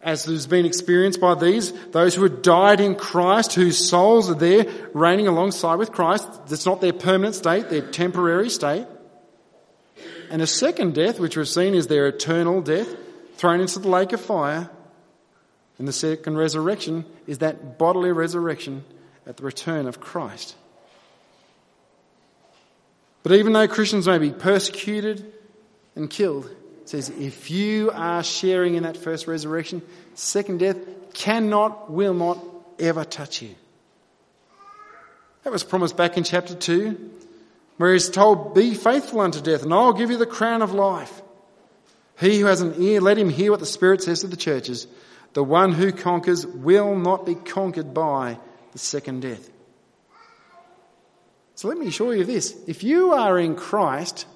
as 0.00 0.24
has 0.24 0.46
been 0.46 0.64
experienced 0.64 1.20
by 1.20 1.34
these, 1.34 1.72
those 1.90 2.14
who 2.14 2.22
had 2.22 2.40
died 2.40 2.80
in 2.80 2.94
Christ, 2.94 3.54
whose 3.54 3.90
souls 3.90 4.30
are 4.30 4.34
there 4.34 4.66
reigning 4.94 5.26
alongside 5.26 5.74
with 5.74 5.92
Christ. 5.92 6.26
That's 6.46 6.64
not 6.64 6.80
their 6.80 6.94
permanent 6.94 7.34
state, 7.34 7.68
their 7.68 7.82
temporary 7.82 8.48
state. 8.48 8.86
And 10.30 10.40
a 10.40 10.46
second 10.46 10.94
death, 10.94 11.18
which 11.18 11.36
we've 11.36 11.48
seen 11.48 11.74
is 11.74 11.88
their 11.88 12.06
eternal 12.06 12.62
death, 12.62 12.88
thrown 13.34 13.60
into 13.60 13.80
the 13.80 13.88
lake 13.88 14.12
of 14.12 14.20
fire, 14.20 14.70
and 15.78 15.88
the 15.88 15.92
second 15.92 16.36
resurrection 16.36 17.04
is 17.26 17.38
that 17.38 17.78
bodily 17.78 18.12
resurrection 18.12 18.84
at 19.26 19.36
the 19.36 19.42
return 19.42 19.86
of 19.88 19.98
Christ. 19.98 20.54
But 23.22 23.32
even 23.32 23.52
though 23.52 23.66
Christians 23.66 24.06
may 24.06 24.18
be 24.18 24.30
persecuted 24.30 25.32
and 25.96 26.08
killed, 26.08 26.46
it 26.82 26.88
says 26.88 27.08
if 27.10 27.50
you 27.50 27.90
are 27.90 28.22
sharing 28.22 28.76
in 28.76 28.84
that 28.84 28.96
first 28.96 29.26
resurrection, 29.26 29.82
second 30.14 30.58
death 30.58 30.76
cannot, 31.12 31.90
will 31.90 32.14
not 32.14 32.38
ever 32.78 33.04
touch 33.04 33.42
you. 33.42 33.54
That 35.42 35.52
was 35.52 35.64
promised 35.64 35.96
back 35.96 36.16
in 36.16 36.24
chapter 36.24 36.54
2, 36.54 37.10
where 37.80 37.94
he's 37.94 38.10
told, 38.10 38.54
Be 38.54 38.74
faithful 38.74 39.20
unto 39.20 39.40
death, 39.40 39.62
and 39.62 39.72
I'll 39.72 39.94
give 39.94 40.10
you 40.10 40.18
the 40.18 40.26
crown 40.26 40.60
of 40.60 40.74
life. 40.74 41.22
He 42.18 42.38
who 42.38 42.44
has 42.44 42.60
an 42.60 42.74
ear, 42.76 43.00
let 43.00 43.16
him 43.16 43.30
hear 43.30 43.50
what 43.50 43.60
the 43.60 43.64
Spirit 43.64 44.02
says 44.02 44.20
to 44.20 44.26
the 44.26 44.36
churches. 44.36 44.86
The 45.32 45.42
one 45.42 45.72
who 45.72 45.90
conquers 45.90 46.46
will 46.46 46.94
not 46.94 47.24
be 47.24 47.36
conquered 47.36 47.94
by 47.94 48.38
the 48.72 48.78
second 48.78 49.22
death. 49.22 49.48
So 51.54 51.68
let 51.68 51.78
me 51.78 51.86
assure 51.86 52.14
you 52.14 52.24
this. 52.24 52.54
If 52.66 52.84
you 52.84 53.14
are 53.14 53.38
in 53.38 53.56
Christ, 53.56 54.26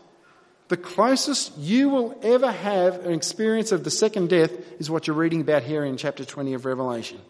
the 0.68 0.78
closest 0.78 1.58
you 1.58 1.90
will 1.90 2.18
ever 2.22 2.50
have 2.50 3.04
an 3.04 3.12
experience 3.12 3.72
of 3.72 3.84
the 3.84 3.90
second 3.90 4.30
death 4.30 4.52
is 4.80 4.90
what 4.90 5.06
you're 5.06 5.16
reading 5.16 5.42
about 5.42 5.64
here 5.64 5.84
in 5.84 5.98
chapter 5.98 6.24
20 6.24 6.54
of 6.54 6.64
Revelation. 6.64 7.20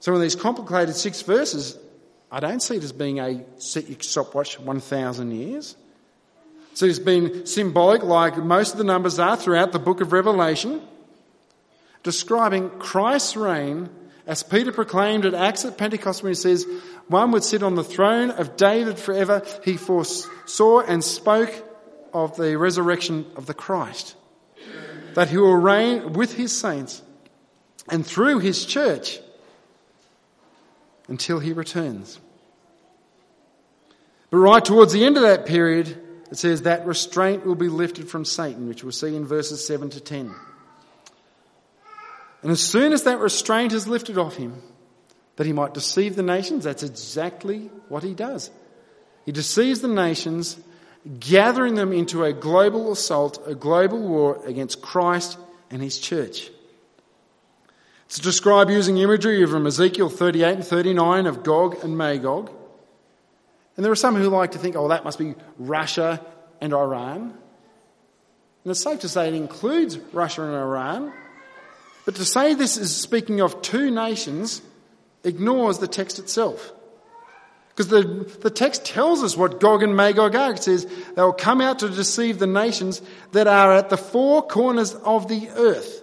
So 0.00 0.14
in 0.14 0.20
these 0.20 0.36
complicated 0.36 0.94
six 0.94 1.22
verses, 1.22 1.78
I 2.32 2.40
don't 2.40 2.62
see 2.62 2.76
it 2.76 2.82
as 2.82 2.92
being 2.92 3.20
a 3.20 3.44
set 3.60 4.02
stopwatch 4.02 4.58
1,000 4.58 5.32
years. 5.32 5.76
So 6.72 6.86
it's 6.86 6.98
been 6.98 7.44
symbolic, 7.44 8.02
like 8.02 8.38
most 8.38 8.72
of 8.72 8.78
the 8.78 8.84
numbers 8.84 9.18
are 9.18 9.36
throughout 9.36 9.72
the 9.72 9.78
book 9.78 10.00
of 10.00 10.14
Revelation, 10.14 10.80
describing 12.02 12.70
Christ's 12.70 13.36
reign 13.36 13.90
as 14.26 14.42
Peter 14.42 14.72
proclaimed 14.72 15.26
at 15.26 15.34
Acts 15.34 15.66
at 15.66 15.76
Pentecost 15.76 16.22
when 16.22 16.30
he 16.30 16.34
says, 16.34 16.66
one 17.08 17.32
would 17.32 17.44
sit 17.44 17.62
on 17.62 17.74
the 17.74 17.84
throne 17.84 18.30
of 18.30 18.56
David 18.56 18.98
forever. 18.98 19.42
He 19.62 19.76
foresaw 19.76 20.80
and 20.80 21.04
spoke 21.04 21.52
of 22.14 22.34
the 22.36 22.56
resurrection 22.56 23.26
of 23.36 23.44
the 23.44 23.54
Christ. 23.54 24.16
That 25.14 25.28
he 25.28 25.36
will 25.36 25.56
reign 25.56 26.14
with 26.14 26.32
his 26.32 26.58
saints 26.58 27.02
and 27.90 28.06
through 28.06 28.38
his 28.38 28.64
church 28.64 29.18
until 31.08 31.38
he 31.38 31.52
returns. 31.52 32.18
But 34.30 34.38
right 34.38 34.64
towards 34.64 34.92
the 34.92 35.04
end 35.04 35.16
of 35.16 35.22
that 35.24 35.46
period, 35.46 35.88
it 36.30 36.38
says 36.38 36.62
that 36.62 36.86
restraint 36.86 37.44
will 37.44 37.54
be 37.54 37.68
lifted 37.68 38.08
from 38.08 38.24
Satan, 38.24 38.66
which 38.66 38.82
we'll 38.82 38.92
see 38.92 39.14
in 39.14 39.26
verses 39.26 39.66
7 39.66 39.90
to 39.90 40.00
10. 40.00 40.34
And 42.42 42.50
as 42.50 42.60
soon 42.60 42.92
as 42.92 43.04
that 43.04 43.18
restraint 43.20 43.72
is 43.72 43.86
lifted 43.86 44.16
off 44.16 44.36
him, 44.36 44.62
that 45.36 45.46
he 45.46 45.52
might 45.52 45.74
deceive 45.74 46.16
the 46.16 46.22
nations, 46.22 46.64
that's 46.64 46.82
exactly 46.82 47.70
what 47.88 48.02
he 48.02 48.14
does. 48.14 48.50
He 49.26 49.32
deceives 49.32 49.80
the 49.80 49.88
nations, 49.88 50.58
gathering 51.20 51.74
them 51.74 51.92
into 51.92 52.24
a 52.24 52.32
global 52.32 52.92
assault, 52.92 53.42
a 53.46 53.54
global 53.54 54.00
war 54.00 54.40
against 54.46 54.82
Christ 54.82 55.38
and 55.70 55.82
his 55.82 55.98
church. 55.98 56.50
It's 58.12 58.18
described 58.18 58.70
using 58.70 58.98
imagery 58.98 59.46
from 59.46 59.66
Ezekiel 59.66 60.10
38 60.10 60.56
and 60.56 60.66
39 60.66 61.26
of 61.26 61.42
Gog 61.42 61.82
and 61.82 61.96
Magog. 61.96 62.50
And 63.74 63.82
there 63.82 63.90
are 63.90 63.96
some 63.96 64.16
who 64.16 64.28
like 64.28 64.52
to 64.52 64.58
think, 64.58 64.76
oh, 64.76 64.88
that 64.88 65.02
must 65.02 65.18
be 65.18 65.34
Russia 65.56 66.20
and 66.60 66.74
Iran. 66.74 67.22
And 67.22 68.70
it's 68.70 68.82
safe 68.82 69.00
to 69.00 69.08
say 69.08 69.28
it 69.28 69.34
includes 69.34 69.98
Russia 70.12 70.42
and 70.42 70.54
Iran. 70.54 71.10
But 72.04 72.16
to 72.16 72.26
say 72.26 72.52
this 72.52 72.76
is 72.76 72.94
speaking 72.94 73.40
of 73.40 73.62
two 73.62 73.90
nations 73.90 74.60
ignores 75.24 75.78
the 75.78 75.88
text 75.88 76.18
itself. 76.18 76.70
Because 77.70 77.88
the, 77.88 78.30
the 78.42 78.50
text 78.50 78.84
tells 78.84 79.22
us 79.22 79.38
what 79.38 79.58
Gog 79.58 79.82
and 79.82 79.96
Magog 79.96 80.34
are. 80.34 80.52
It 80.52 80.62
says 80.62 80.84
they 80.84 81.22
will 81.22 81.32
come 81.32 81.62
out 81.62 81.78
to 81.78 81.88
deceive 81.88 82.38
the 82.38 82.46
nations 82.46 83.00
that 83.30 83.46
are 83.46 83.72
at 83.72 83.88
the 83.88 83.96
four 83.96 84.46
corners 84.46 84.94
of 84.96 85.28
the 85.28 85.48
earth. 85.48 86.01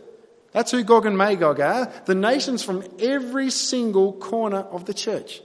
That's 0.51 0.71
who 0.71 0.83
Gog 0.83 1.05
and 1.05 1.17
Magog 1.17 1.59
are. 1.59 1.91
The 2.05 2.15
nations 2.15 2.63
from 2.63 2.83
every 2.99 3.49
single 3.49 4.13
corner 4.13 4.59
of 4.59 4.85
the 4.85 4.93
church. 4.93 5.41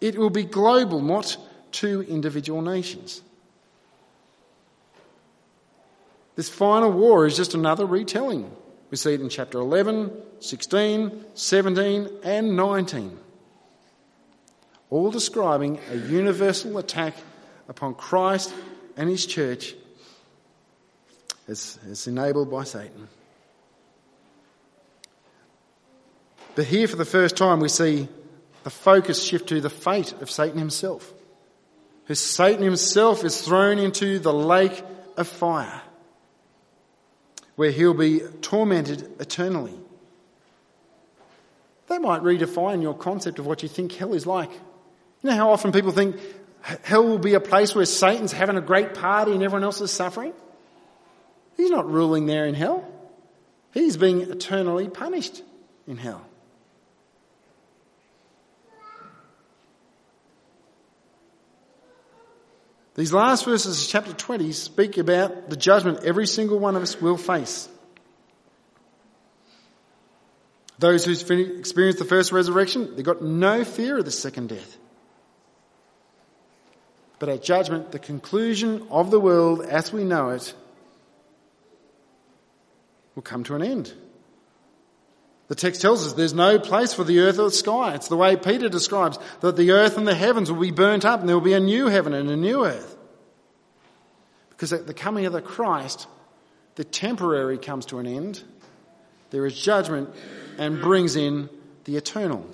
It 0.00 0.18
will 0.18 0.30
be 0.30 0.44
global, 0.44 1.00
not 1.00 1.36
two 1.72 2.02
individual 2.02 2.60
nations. 2.60 3.22
This 6.36 6.48
final 6.48 6.90
war 6.90 7.26
is 7.26 7.36
just 7.36 7.54
another 7.54 7.86
retelling. 7.86 8.50
We 8.90 8.96
see 8.96 9.14
it 9.14 9.20
in 9.20 9.28
chapter 9.28 9.58
11, 9.58 10.12
16, 10.40 11.24
17, 11.34 12.08
and 12.22 12.56
19. 12.56 13.18
All 14.90 15.10
describing 15.10 15.78
a 15.90 15.96
universal 15.96 16.78
attack 16.78 17.14
upon 17.68 17.94
Christ 17.94 18.52
and 18.96 19.08
his 19.08 19.26
church 19.26 19.74
as, 21.48 21.78
as 21.88 22.06
enabled 22.06 22.50
by 22.50 22.64
Satan. 22.64 23.08
But 26.54 26.66
here, 26.66 26.86
for 26.86 26.96
the 26.96 27.04
first 27.04 27.36
time, 27.36 27.60
we 27.60 27.68
see 27.68 28.08
the 28.62 28.70
focus 28.70 29.22
shift 29.22 29.48
to 29.48 29.60
the 29.60 29.70
fate 29.70 30.12
of 30.20 30.30
Satan 30.30 30.58
himself. 30.58 31.12
Who 32.06 32.14
Satan 32.14 32.62
himself 32.62 33.24
is 33.24 33.40
thrown 33.40 33.78
into 33.78 34.18
the 34.18 34.32
lake 34.32 34.82
of 35.16 35.26
fire, 35.26 35.82
where 37.56 37.70
he'll 37.70 37.94
be 37.94 38.20
tormented 38.40 39.20
eternally. 39.20 39.74
That 41.88 42.02
might 42.02 42.22
redefine 42.22 42.82
your 42.82 42.94
concept 42.94 43.38
of 43.38 43.46
what 43.46 43.62
you 43.62 43.68
think 43.68 43.92
hell 43.92 44.14
is 44.14 44.26
like. 44.26 44.50
You 44.52 45.30
know 45.30 45.36
how 45.36 45.50
often 45.50 45.72
people 45.72 45.92
think 45.92 46.16
hell 46.82 47.04
will 47.04 47.18
be 47.18 47.34
a 47.34 47.40
place 47.40 47.74
where 47.74 47.84
Satan's 47.84 48.32
having 48.32 48.56
a 48.56 48.62
great 48.62 48.94
party 48.94 49.32
and 49.32 49.42
everyone 49.42 49.64
else 49.64 49.80
is 49.80 49.90
suffering? 49.90 50.32
He's 51.56 51.70
not 51.70 51.90
ruling 51.90 52.26
there 52.26 52.46
in 52.46 52.54
hell. 52.54 52.86
He's 53.72 53.96
being 53.96 54.22
eternally 54.22 54.88
punished 54.88 55.42
in 55.86 55.96
hell. 55.96 56.26
These 62.94 63.12
last 63.12 63.44
verses 63.44 63.82
of 63.82 63.88
chapter 63.88 64.12
20 64.12 64.52
speak 64.52 64.98
about 64.98 65.50
the 65.50 65.56
judgment 65.56 66.04
every 66.04 66.26
single 66.26 66.58
one 66.58 66.76
of 66.76 66.82
us 66.82 67.00
will 67.00 67.16
face. 67.16 67.68
Those 70.78 71.04
who 71.04 71.12
experienced 71.12 71.98
the 71.98 72.04
first 72.04 72.30
resurrection, 72.30 72.94
they've 72.94 73.04
got 73.04 73.22
no 73.22 73.64
fear 73.64 73.98
of 73.98 74.04
the 74.04 74.10
second 74.10 74.48
death. 74.48 74.76
But 77.18 77.28
at 77.28 77.42
judgment, 77.42 77.90
the 77.92 77.98
conclusion 77.98 78.86
of 78.90 79.10
the 79.10 79.20
world 79.20 79.62
as 79.62 79.92
we 79.92 80.04
know 80.04 80.30
it 80.30 80.52
will 83.14 83.22
come 83.22 83.44
to 83.44 83.54
an 83.54 83.62
end. 83.62 83.92
The 85.48 85.54
text 85.54 85.82
tells 85.82 86.06
us 86.06 86.14
there's 86.14 86.34
no 86.34 86.58
place 86.58 86.94
for 86.94 87.04
the 87.04 87.20
earth 87.20 87.38
or 87.38 87.44
the 87.44 87.50
sky. 87.50 87.94
It's 87.94 88.08
the 88.08 88.16
way 88.16 88.36
Peter 88.36 88.68
describes 88.68 89.18
that 89.40 89.56
the 89.56 89.72
earth 89.72 89.98
and 89.98 90.06
the 90.06 90.14
heavens 90.14 90.50
will 90.50 90.60
be 90.60 90.70
burnt 90.70 91.04
up 91.04 91.20
and 91.20 91.28
there 91.28 91.36
will 91.36 91.44
be 91.44 91.52
a 91.52 91.60
new 91.60 91.88
heaven 91.88 92.14
and 92.14 92.30
a 92.30 92.36
new 92.36 92.64
earth. 92.64 92.96
Because 94.50 94.72
at 94.72 94.86
the 94.86 94.94
coming 94.94 95.26
of 95.26 95.32
the 95.32 95.42
Christ, 95.42 96.06
the 96.76 96.84
temporary 96.84 97.58
comes 97.58 97.86
to 97.86 97.98
an 97.98 98.06
end. 98.06 98.42
There 99.30 99.44
is 99.44 99.60
judgment 99.60 100.10
and 100.58 100.80
brings 100.80 101.16
in 101.16 101.50
the 101.84 101.96
eternal. 101.96 102.46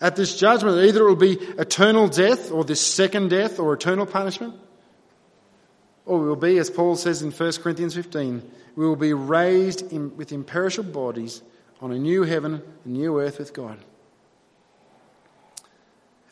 At 0.00 0.14
this 0.14 0.36
judgment, 0.36 0.78
either 0.78 1.02
it 1.02 1.08
will 1.08 1.16
be 1.16 1.34
eternal 1.34 2.06
death 2.08 2.52
or 2.52 2.64
this 2.64 2.80
second 2.80 3.30
death 3.30 3.58
or 3.58 3.72
eternal 3.72 4.06
punishment, 4.06 4.54
or 6.06 6.20
we 6.20 6.28
will 6.28 6.36
be, 6.36 6.56
as 6.58 6.70
Paul 6.70 6.96
says 6.96 7.20
in 7.20 7.32
1 7.32 7.52
Corinthians 7.54 7.94
15, 7.94 8.48
we 8.76 8.86
will 8.86 8.96
be 8.96 9.12
raised 9.12 9.92
in, 9.92 10.16
with 10.16 10.32
imperishable 10.32 10.92
bodies 10.92 11.42
on 11.80 11.92
a 11.92 11.98
new 11.98 12.22
heaven, 12.22 12.62
a 12.84 12.88
new 12.88 13.20
earth 13.20 13.38
with 13.38 13.52
God. 13.52 13.78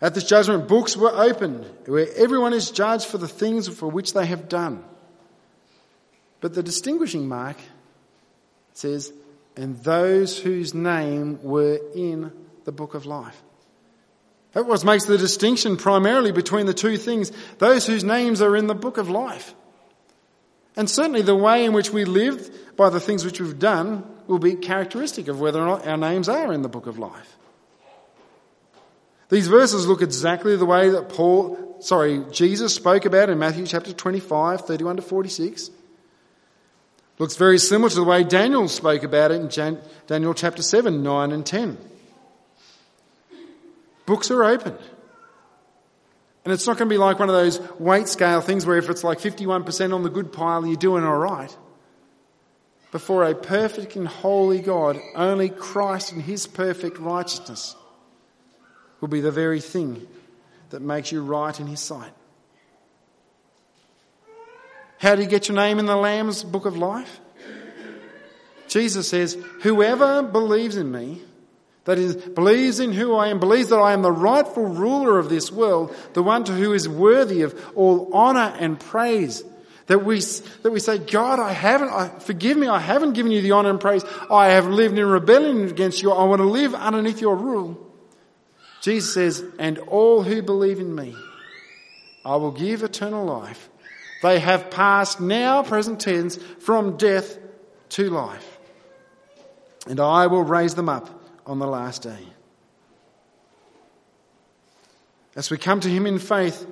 At 0.01 0.15
this 0.15 0.25
judgment, 0.25 0.69
books 0.69 0.97
were 0.97 1.11
opened 1.11 1.65
where 1.87 2.07
everyone 2.17 2.53
is 2.53 2.71
judged 2.71 3.07
for 3.07 3.19
the 3.19 3.29
things 3.29 3.69
for 3.69 3.89
which 3.89 4.13
they 4.13 4.27
have 4.27 4.49
done. 4.49 4.85
But 6.41 6.55
the 6.55 6.63
distinguishing 6.63 7.27
mark 7.27 7.57
says, 8.75 9.13
and 9.57 9.77
those 9.79 10.39
whose 10.39 10.75
name 10.75 11.43
were 11.43 11.81
in 11.95 12.33
the 12.65 12.73
book 12.73 12.95
of 12.95 13.07
life. 13.07 13.43
That 14.53 14.67
was 14.67 14.85
makes 14.85 15.05
the 15.05 15.19
distinction 15.19 15.77
primarily 15.77 16.33
between 16.33 16.67
the 16.67 16.75
two 16.75 16.97
things. 16.97 17.33
Those 17.59 17.87
whose 17.87 18.05
names 18.05 18.41
are 18.41 18.57
in 18.57 18.67
the 18.67 18.75
book 18.75 18.99
of 18.99 19.09
life. 19.09 19.55
And 20.77 20.91
certainly 20.91 21.23
the 21.23 21.37
way 21.37 21.65
in 21.65 21.73
which 21.73 21.91
we 21.91 22.05
live 22.05 22.77
by 22.77 22.91
the 22.91 23.01
things 23.01 23.25
which 23.25 23.41
we've 23.41 23.59
done 23.59 24.05
will 24.27 24.39
be 24.39 24.55
characteristic 24.55 25.29
of 25.29 25.41
whether 25.41 25.61
or 25.61 25.67
not 25.67 25.87
our 25.87 25.97
names 25.97 26.29
are 26.29 26.53
in 26.53 26.63
the 26.63 26.69
book 26.69 26.87
of 26.87 26.99
life. 26.99 27.37
These 29.29 29.49
verses 29.49 29.87
look 29.87 30.03
exactly 30.03 30.57
the 30.57 30.67
way 30.67 30.91
that 30.91 31.09
Paul, 31.09 31.77
sorry, 31.81 32.25
Jesus 32.31 32.75
spoke 32.75 33.05
about 33.05 33.31
in 33.31 33.39
Matthew 33.39 33.67
chapter 33.67 33.93
25, 33.93 34.63
31 34.63 34.97
to 34.97 35.03
46. 35.03 35.71
Looks 37.19 37.37
very 37.37 37.59
similar 37.59 37.91
to 37.91 37.97
the 37.97 38.05
way 38.05 38.25
Daniel 38.25 38.69
spoke 38.69 39.05
about 39.05 39.31
it 39.31 39.41
in 39.41 39.49
Jan- 39.49 39.81
Daniel 40.07 40.35
chapter 40.35 40.63
7, 40.63 41.03
9 41.03 41.33
and 41.33 41.47
10. 41.47 41.79
Books 44.07 44.31
are 44.31 44.45
opened. 44.45 44.79
And 46.45 46.53
it's 46.53 46.67
not 46.67 46.77
going 46.77 46.89
to 46.89 46.93
be 46.93 46.99
like 46.99 47.19
one 47.19 47.31
of 47.31 47.35
those 47.35 47.61
weight 47.79 48.07
scale 48.09 48.41
things 48.41 48.67
where 48.67 48.77
if 48.77 48.91
it's 48.91 49.03
like 49.03 49.19
51% 49.19 49.95
on 49.95 50.03
the 50.03 50.11
good 50.11 50.33
pile, 50.33 50.67
you're 50.67 50.77
doing 50.77 51.03
all 51.03 51.17
right. 51.17 51.55
Before 52.93 53.25
a 53.25 53.35
perfect 53.35 53.97
and 53.97 54.07
holy 54.07 54.61
God, 54.61 55.01
only 55.17 55.49
Christ 55.49 56.13
and 56.13 56.23
his 56.23 56.47
perfect 56.47 56.99
righteousness 56.99 57.75
will 59.01 59.09
be 59.09 59.21
the 59.21 59.33
very 59.33 59.61
thing 59.61 60.07
that 60.71 60.81
makes 60.81 61.11
you 61.11 61.23
right 61.23 61.59
in 61.59 61.67
his 61.67 61.81
sight. 61.81 62.13
How 64.99 65.15
do 65.15 65.23
you 65.23 65.29
get 65.29 65.49
your 65.49 65.57
name 65.57 65.79
in 65.79 65.87
the 65.87 65.97
Lamb's 65.97 66.45
book 66.45 66.67
of 66.67 66.77
life? 66.77 67.21
Jesus 68.69 69.09
says, 69.09 69.37
Whoever 69.63 70.23
believes 70.23 70.77
in 70.77 70.91
me, 70.91 71.23
that 71.85 71.99
is, 71.99 72.17
believes 72.17 72.81
in 72.81 72.93
who 72.93 73.15
I 73.15 73.29
am, 73.29 73.39
believes 73.39 73.69
that 73.69 73.79
I 73.79 73.93
am 73.93 74.03
the 74.03 74.13
rightful 74.13 74.65
ruler 74.65 75.19
of 75.19 75.29
this 75.29 75.53
world, 75.53 75.95
the 76.15 76.23
one 76.23 76.45
to 76.45 76.53
who 76.53 76.73
is 76.73 76.89
worthy 76.89 77.43
of 77.43 77.73
all 77.77 78.13
honour 78.13 78.55
and 78.59 78.81
praise. 78.81 79.45
That 79.87 80.03
we, 80.03 80.21
that 80.21 80.71
we 80.73 80.81
say, 80.81 80.97
God, 80.97 81.39
I 81.39 81.53
haven't, 81.53 81.91
I, 81.91 82.09
forgive 82.21 82.57
me, 82.57 82.69
I 82.69 82.79
haven't 82.79 83.13
given 83.13 83.33
you 83.33 83.43
the 83.43 83.53
honour 83.53 83.69
and 83.69 83.81
praise. 83.81 84.03
I 84.31 84.47
have 84.53 84.67
lived 84.67 84.97
in 84.99 85.05
rebellion 85.05 85.69
against 85.69 86.03
you. 86.03 86.11
I 86.11 86.25
want 86.25 86.41
to 86.41 86.49
live 86.49 86.75
underneath 86.75 87.21
your 87.21 87.37
rule. 87.37 87.79
Jesus 88.81 89.13
says, 89.13 89.45
and 89.59 89.79
all 89.79 90.23
who 90.23 90.43
believe 90.43 90.79
in 90.79 90.95
me, 90.95 91.15
I 92.25 92.37
will 92.37 92.53
give 92.53 92.83
eternal 92.83 93.27
life. 93.27 93.69
They 94.23 94.39
have 94.39 94.71
passed 94.71 95.21
now, 95.21 95.63
present 95.63 96.01
tense, 96.01 96.39
from 96.61 96.97
death 96.97 97.39
to 97.91 98.09
life. 98.09 98.59
And 99.87 100.01
I 100.01 100.29
will 100.29 100.45
raise 100.45 100.75
them 100.75 100.89
up 100.89 101.24
on 101.47 101.59
the 101.59 101.67
last 101.67 102.03
day. 102.03 102.19
As 105.37 105.51
we 105.51 105.59
come 105.59 105.81
to 105.81 105.89
Him 105.89 106.07
in 106.07 106.19
faith, 106.19 106.67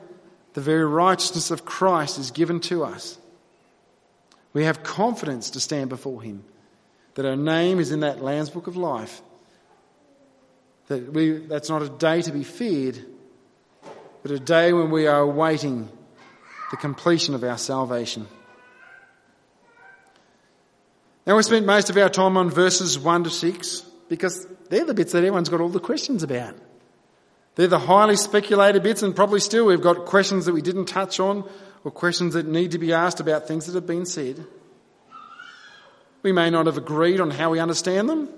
the 0.54 0.60
very 0.60 0.84
righteousness 0.84 1.50
of 1.50 1.64
Christ 1.64 2.18
is 2.18 2.30
given 2.30 2.60
to 2.60 2.84
us. 2.84 3.18
We 4.52 4.64
have 4.64 4.82
confidence 4.82 5.50
to 5.50 5.60
stand 5.60 5.88
before 5.88 6.22
Him, 6.22 6.44
that 7.14 7.26
our 7.26 7.36
name 7.36 7.80
is 7.80 7.90
in 7.90 8.00
that 8.00 8.22
Lamb's 8.22 8.50
Book 8.50 8.66
of 8.66 8.76
Life. 8.76 9.22
That 10.88 11.12
we, 11.12 11.38
that's 11.38 11.68
not 11.68 11.82
a 11.82 11.88
day 11.88 12.22
to 12.22 12.32
be 12.32 12.44
feared, 12.44 13.04
but 14.22 14.30
a 14.30 14.38
day 14.38 14.72
when 14.72 14.90
we 14.90 15.06
are 15.06 15.20
awaiting 15.20 15.88
the 16.70 16.76
completion 16.76 17.34
of 17.34 17.44
our 17.44 17.58
salvation. 17.58 18.26
Now, 21.26 21.36
we 21.36 21.42
spent 21.44 21.66
most 21.66 21.88
of 21.88 21.96
our 21.96 22.08
time 22.08 22.36
on 22.36 22.50
verses 22.50 22.98
1 22.98 23.24
to 23.24 23.30
6 23.30 23.86
because 24.12 24.46
they're 24.68 24.84
the 24.84 24.92
bits 24.92 25.12
that 25.12 25.20
everyone's 25.20 25.48
got 25.48 25.62
all 25.62 25.70
the 25.70 25.80
questions 25.80 26.22
about. 26.22 26.54
They're 27.54 27.66
the 27.66 27.78
highly 27.78 28.16
speculated 28.16 28.82
bits, 28.82 29.02
and 29.02 29.16
probably 29.16 29.40
still 29.40 29.64
we've 29.64 29.80
got 29.80 30.04
questions 30.04 30.44
that 30.44 30.52
we 30.52 30.60
didn't 30.60 30.84
touch 30.84 31.18
on 31.18 31.48
or 31.82 31.90
questions 31.90 32.34
that 32.34 32.46
need 32.46 32.72
to 32.72 32.78
be 32.78 32.92
asked 32.92 33.20
about 33.20 33.48
things 33.48 33.64
that 33.64 33.74
have 33.74 33.86
been 33.86 34.04
said. 34.04 34.44
We 36.22 36.30
may 36.30 36.50
not 36.50 36.66
have 36.66 36.76
agreed 36.76 37.22
on 37.22 37.30
how 37.30 37.52
we 37.52 37.58
understand 37.58 38.10
them, 38.10 38.28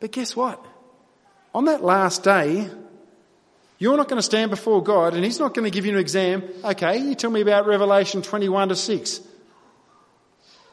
but 0.00 0.10
guess 0.10 0.34
what? 0.34 0.60
On 1.54 1.66
that 1.66 1.84
last 1.84 2.24
day, 2.24 2.68
you're 3.78 3.96
not 3.96 4.08
going 4.08 4.18
to 4.18 4.24
stand 4.24 4.50
before 4.50 4.82
God 4.82 5.14
and 5.14 5.24
He's 5.24 5.38
not 5.38 5.54
going 5.54 5.66
to 5.66 5.70
give 5.70 5.86
you 5.86 5.92
an 5.92 6.00
exam. 6.00 6.42
Okay, 6.64 6.98
you 6.98 7.14
tell 7.14 7.30
me 7.30 7.42
about 7.42 7.68
Revelation 7.68 8.22
21 8.22 8.70
to 8.70 8.74
6. 8.74 9.20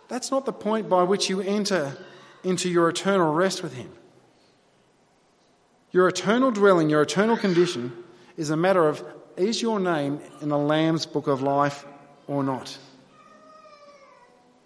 That's 0.07 0.31
not 0.31 0.47
the 0.47 0.53
point 0.53 0.89
by 0.89 1.03
which 1.03 1.29
you 1.29 1.39
enter 1.39 1.95
into 2.45 2.69
your 2.69 2.87
eternal 2.87 3.33
rest 3.33 3.63
with 3.63 3.73
Him. 3.73 3.91
Your 5.91 6.07
eternal 6.07 6.51
dwelling, 6.51 6.89
your 6.89 7.01
eternal 7.01 7.35
condition 7.35 7.91
is 8.37 8.49
a 8.49 8.57
matter 8.57 8.87
of 8.87 9.03
is 9.35 9.61
your 9.61 9.79
name 9.79 10.19
in 10.41 10.49
the 10.49 10.57
Lamb's 10.57 11.05
book 11.05 11.27
of 11.27 11.41
life 11.41 11.85
or 12.27 12.43
not? 12.43 12.77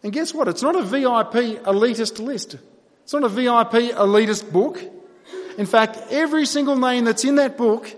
And 0.03 0.13
guess 0.13 0.33
what? 0.33 0.47
It's 0.47 0.61
not 0.61 0.75
a 0.75 0.83
VIP 0.83 1.63
elitist 1.63 2.19
list. 2.19 2.57
It's 3.03 3.13
not 3.13 3.23
a 3.23 3.29
VIP 3.29 3.95
elitist 3.95 4.51
book. 4.51 4.79
In 5.57 5.65
fact, 5.65 5.97
every 6.11 6.45
single 6.45 6.75
name 6.75 7.05
that's 7.05 7.25
in 7.25 7.35
that 7.35 7.57
book 7.57 7.91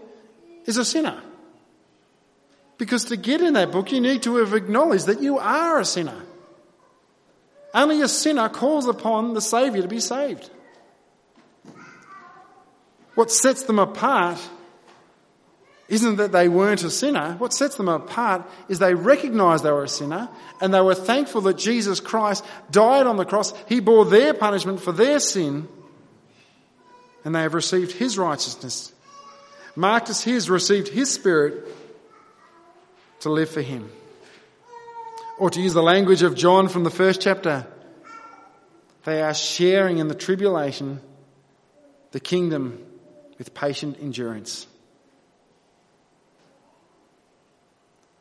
is 0.65 0.77
a 0.77 0.85
sinner. 0.85 1.21
Because 2.77 3.05
to 3.05 3.17
get 3.17 3.41
in 3.41 3.53
that 3.53 3.71
book, 3.71 3.91
you 3.91 4.01
need 4.01 4.23
to 4.23 4.37
have 4.37 4.53
acknowledged 4.53 5.05
that 5.07 5.21
you 5.21 5.37
are 5.37 5.79
a 5.79 5.85
sinner. 5.85 6.21
Only 7.73 8.01
a 8.01 8.07
sinner 8.07 8.49
calls 8.49 8.87
upon 8.87 9.33
the 9.33 9.41
Saviour 9.41 9.81
to 9.81 9.87
be 9.87 9.99
saved. 9.99 10.49
What 13.15 13.31
sets 13.31 13.63
them 13.63 13.79
apart 13.79 14.39
isn't 15.87 16.15
that 16.15 16.31
they 16.31 16.47
weren't 16.47 16.83
a 16.83 16.89
sinner. 16.89 17.35
What 17.37 17.53
sets 17.53 17.75
them 17.75 17.89
apart 17.89 18.49
is 18.69 18.79
they 18.79 18.93
recognized 18.93 19.65
they 19.65 19.71
were 19.71 19.83
a 19.83 19.89
sinner 19.89 20.29
and 20.61 20.73
they 20.73 20.79
were 20.79 20.95
thankful 20.95 21.41
that 21.41 21.57
Jesus 21.57 21.99
Christ 21.99 22.45
died 22.71 23.05
on 23.05 23.17
the 23.17 23.25
cross. 23.25 23.53
He 23.67 23.81
bore 23.81 24.05
their 24.05 24.33
punishment 24.33 24.79
for 24.79 24.93
their 24.93 25.19
sin 25.19 25.67
and 27.25 27.35
they 27.35 27.41
have 27.41 27.53
received 27.53 27.91
his 27.91 28.17
righteousness. 28.17 28.93
Marked 29.75 30.09
as 30.09 30.23
his, 30.23 30.49
received 30.49 30.87
his 30.87 31.11
spirit 31.11 31.67
to 33.19 33.29
live 33.29 33.49
for 33.49 33.61
him. 33.61 33.89
Or 35.41 35.49
to 35.49 35.59
use 35.59 35.73
the 35.73 35.81
language 35.81 36.21
of 36.21 36.35
John 36.35 36.67
from 36.67 36.83
the 36.83 36.91
first 36.91 37.19
chapter, 37.19 37.65
they 39.05 39.23
are 39.23 39.33
sharing 39.33 39.97
in 39.97 40.07
the 40.07 40.13
tribulation, 40.13 41.01
the 42.11 42.19
kingdom 42.19 42.85
with 43.39 43.51
patient 43.55 43.97
endurance. 43.99 44.67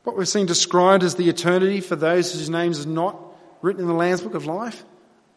What 0.05 0.17
we've 0.17 0.27
seen 0.27 0.47
described 0.47 1.05
as 1.05 1.17
the 1.17 1.29
eternity 1.29 1.83
for 1.83 1.95
those 1.95 2.33
whose 2.33 2.49
names 2.49 2.87
are 2.87 2.89
not 2.89 3.21
written 3.61 3.83
in 3.83 3.89
the 3.89 3.93
Lamb's 3.93 4.23
Book 4.23 4.33
of 4.33 4.47
Life, 4.47 4.83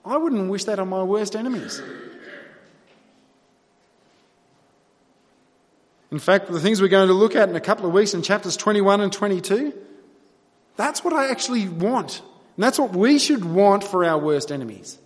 I 0.06 0.16
wouldn't 0.16 0.50
wish 0.50 0.64
that 0.64 0.80
on 0.80 0.88
my 0.88 1.04
worst 1.04 1.36
enemies. 1.36 1.82
In 6.12 6.20
fact, 6.20 6.50
the 6.50 6.62
things 6.62 6.82
we're 6.82 6.88
going 6.88 7.10
to 7.10 7.14
look 7.14 7.36
at 7.36 7.50
in 7.50 7.58
a 7.58 7.60
couple 7.60 7.86
of 7.86 7.92
weeks 7.92 8.14
in 8.14 8.22
chapters 8.22 8.56
21 8.56 9.02
and 9.02 9.12
22, 9.12 9.74
that's 10.76 11.04
what 11.04 11.14
I 11.14 11.30
actually 11.30 11.68
want. 11.68 12.22
And 12.56 12.64
that's 12.64 12.80
what 12.80 12.94
we 12.94 13.20
should 13.20 13.46
want 13.46 13.84
for 13.84 14.06
our 14.06 14.18
worst 14.18 14.52
enemies. 14.52 14.98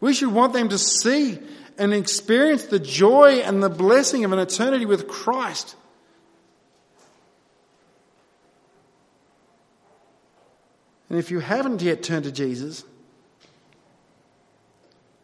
We 0.00 0.14
should 0.14 0.32
want 0.32 0.52
them 0.52 0.68
to 0.68 0.78
see 0.78 1.38
and 1.76 1.94
experience 1.94 2.66
the 2.66 2.78
joy 2.78 3.40
and 3.44 3.62
the 3.62 3.68
blessing 3.68 4.24
of 4.24 4.32
an 4.32 4.38
eternity 4.38 4.84
with 4.84 5.08
Christ. 5.08 5.76
And 11.08 11.18
if 11.18 11.30
you 11.30 11.40
haven't 11.40 11.80
yet 11.80 12.02
turned 12.02 12.24
to 12.24 12.32
Jesus, 12.32 12.84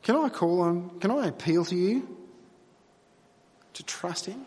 can 0.03 0.17
I 0.17 0.29
call 0.29 0.63
on, 0.63 1.01
can 1.01 1.11
I 1.11 1.27
appeal 1.27 1.65
to 1.67 1.77
you 1.77 2.09
to 3.75 3.83
trust 3.83 4.27
Him? 4.27 4.47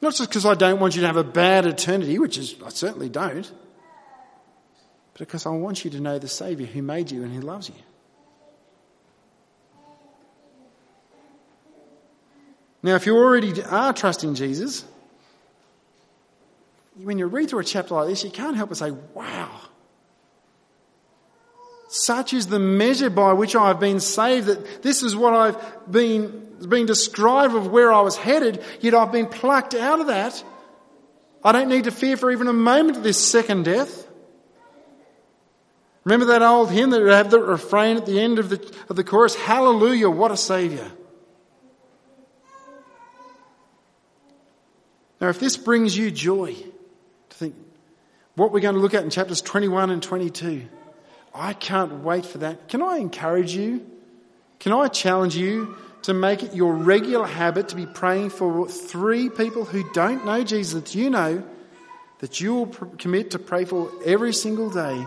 Not 0.00 0.14
just 0.14 0.30
because 0.30 0.46
I 0.46 0.54
don't 0.54 0.80
want 0.80 0.94
you 0.94 1.02
to 1.02 1.06
have 1.06 1.16
a 1.16 1.24
bad 1.24 1.66
eternity, 1.66 2.18
which 2.18 2.38
is, 2.38 2.56
I 2.64 2.70
certainly 2.70 3.08
don't, 3.08 3.50
but 5.12 5.18
because 5.18 5.44
I 5.44 5.50
want 5.50 5.84
you 5.84 5.90
to 5.90 6.00
know 6.00 6.18
the 6.18 6.28
Saviour 6.28 6.68
who 6.68 6.82
made 6.82 7.10
you 7.10 7.22
and 7.22 7.34
who 7.34 7.40
loves 7.40 7.68
you. 7.68 7.74
Now, 12.82 12.94
if 12.94 13.04
you 13.04 13.14
already 13.14 13.62
are 13.62 13.92
trusting 13.92 14.34
Jesus, 14.34 14.84
when 17.02 17.18
you 17.18 17.26
read 17.26 17.50
through 17.50 17.60
a 17.60 17.64
chapter 17.64 17.94
like 17.94 18.08
this, 18.08 18.24
you 18.24 18.30
can't 18.30 18.56
help 18.56 18.70
but 18.70 18.78
say, 18.78 18.92
wow, 19.12 19.50
such 21.88 22.32
is 22.32 22.46
the 22.46 22.58
measure 22.58 23.10
by 23.10 23.32
which 23.32 23.54
I 23.54 23.68
have 23.68 23.80
been 23.80 24.00
saved 24.00 24.46
that 24.46 24.82
this 24.82 25.02
is 25.02 25.14
what 25.14 25.34
I've 25.34 25.92
been, 25.92 26.49
been 26.66 26.86
described 26.86 27.54
of 27.54 27.68
where 27.68 27.92
I 27.92 28.00
was 28.00 28.16
headed, 28.16 28.62
yet 28.80 28.94
I've 28.94 29.12
been 29.12 29.26
plucked 29.26 29.74
out 29.74 30.00
of 30.00 30.08
that. 30.08 30.42
I 31.42 31.52
don't 31.52 31.68
need 31.68 31.84
to 31.84 31.90
fear 31.90 32.16
for 32.16 32.30
even 32.30 32.48
a 32.48 32.52
moment 32.52 32.98
of 32.98 33.02
this 33.02 33.18
second 33.18 33.64
death. 33.64 34.06
Remember 36.04 36.26
that 36.26 36.42
old 36.42 36.70
hymn 36.70 36.90
that 36.90 37.02
had 37.02 37.30
the 37.30 37.40
refrain 37.40 37.96
at 37.96 38.06
the 38.06 38.20
end 38.20 38.38
of 38.38 38.48
the, 38.48 38.74
of 38.88 38.96
the 38.96 39.04
chorus? 39.04 39.34
Hallelujah, 39.34 40.08
what 40.08 40.30
a 40.30 40.36
saviour. 40.36 40.90
Now, 45.20 45.28
if 45.28 45.38
this 45.38 45.56
brings 45.56 45.96
you 45.96 46.10
joy 46.10 46.54
to 46.54 47.36
think 47.36 47.54
what 48.36 48.52
we're 48.52 48.60
going 48.60 48.74
to 48.74 48.80
look 48.80 48.94
at 48.94 49.04
in 49.04 49.10
chapters 49.10 49.42
21 49.42 49.90
and 49.90 50.02
22, 50.02 50.66
I 51.34 51.52
can't 51.52 52.02
wait 52.02 52.24
for 52.24 52.38
that. 52.38 52.68
Can 52.68 52.80
I 52.82 52.96
encourage 52.96 53.54
you? 53.54 53.86
Can 54.58 54.72
I 54.72 54.88
challenge 54.88 55.36
you 55.36 55.76
to 56.02 56.14
make 56.14 56.42
it 56.42 56.54
your 56.54 56.74
regular 56.74 57.26
habit 57.26 57.68
to 57.68 57.76
be 57.76 57.86
praying 57.86 58.30
for 58.30 58.68
three 58.68 59.28
people 59.28 59.64
who 59.64 59.84
don't 59.92 60.24
know 60.24 60.42
Jesus 60.42 60.82
that 60.82 60.94
you 60.94 61.10
know 61.10 61.42
that 62.20 62.40
you 62.40 62.54
will 62.54 62.66
commit 62.98 63.32
to 63.32 63.38
pray 63.38 63.64
for 63.64 63.90
every 64.04 64.32
single 64.32 64.70
day 64.70 65.06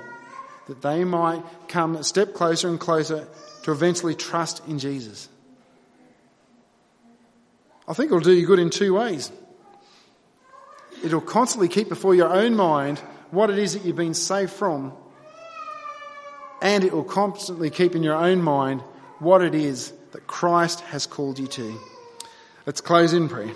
that 0.67 0.81
they 0.81 1.03
might 1.03 1.43
come 1.67 1.95
a 1.95 2.03
step 2.03 2.33
closer 2.33 2.69
and 2.69 2.79
closer 2.79 3.27
to 3.63 3.71
eventually 3.71 4.15
trust 4.15 4.65
in 4.67 4.79
Jesus? 4.79 5.29
I 7.87 7.93
think 7.93 8.07
it'll 8.07 8.19
do 8.19 8.31
you 8.31 8.45
good 8.45 8.59
in 8.59 8.69
two 8.69 8.93
ways. 8.93 9.31
It'll 11.03 11.21
constantly 11.21 11.67
keep 11.67 11.89
before 11.89 12.15
your 12.15 12.33
own 12.33 12.55
mind 12.55 12.99
what 13.31 13.49
it 13.49 13.57
is 13.57 13.73
that 13.73 13.83
you've 13.83 13.95
been 13.95 14.13
saved 14.13 14.51
from 14.51 14.93
and 16.61 16.83
it 16.85 16.93
will 16.93 17.03
constantly 17.03 17.69
keep 17.69 17.93
in 17.93 18.03
your 18.03 18.15
own 18.15 18.41
mind 18.41 18.81
what 19.19 19.41
it 19.41 19.53
is 19.53 19.91
that 20.13 20.27
Christ 20.27 20.79
has 20.81 21.05
called 21.07 21.39
you 21.39 21.47
to. 21.47 21.79
Let's 22.65 22.81
close 22.81 23.13
in 23.13 23.27
prayer. 23.27 23.51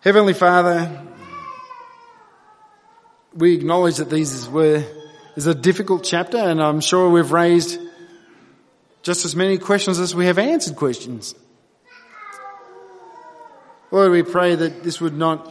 Heavenly 0.00 0.34
Father, 0.34 1.02
we 3.32 3.54
acknowledge 3.54 3.96
that 3.96 4.10
these 4.10 4.48
were 4.48 4.84
is 5.36 5.46
a 5.46 5.54
difficult 5.54 6.02
chapter, 6.02 6.38
and 6.38 6.62
I'm 6.62 6.80
sure 6.80 7.10
we've 7.10 7.30
raised 7.30 7.78
just 9.02 9.24
as 9.24 9.36
many 9.36 9.58
questions 9.58 9.98
as 10.00 10.14
we 10.14 10.26
have 10.26 10.38
answered 10.38 10.74
questions. 10.74 11.34
Lord, 13.92 14.10
we 14.10 14.22
pray 14.24 14.56
that 14.56 14.82
this 14.82 15.00
would 15.00 15.16
not 15.16 15.48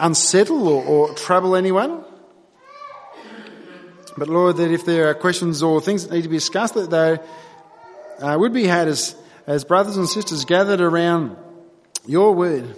unsettle 0.00 0.66
or, 0.66 0.84
or 0.84 1.14
trouble 1.14 1.54
anyone. 1.54 2.04
But 4.16 4.28
Lord, 4.28 4.56
that 4.56 4.72
if 4.72 4.84
there 4.84 5.08
are 5.08 5.14
questions 5.14 5.62
or 5.62 5.80
things 5.80 6.06
that 6.06 6.14
need 6.14 6.22
to 6.22 6.28
be 6.28 6.38
discussed, 6.38 6.74
that 6.74 6.90
they 6.90 7.18
uh, 8.18 8.36
would 8.38 8.52
be 8.52 8.66
had 8.66 8.88
as, 8.88 9.14
as 9.46 9.64
brothers 9.64 9.96
and 9.96 10.08
sisters 10.08 10.44
gathered 10.44 10.80
around 10.80 11.36
your 12.06 12.34
word, 12.34 12.74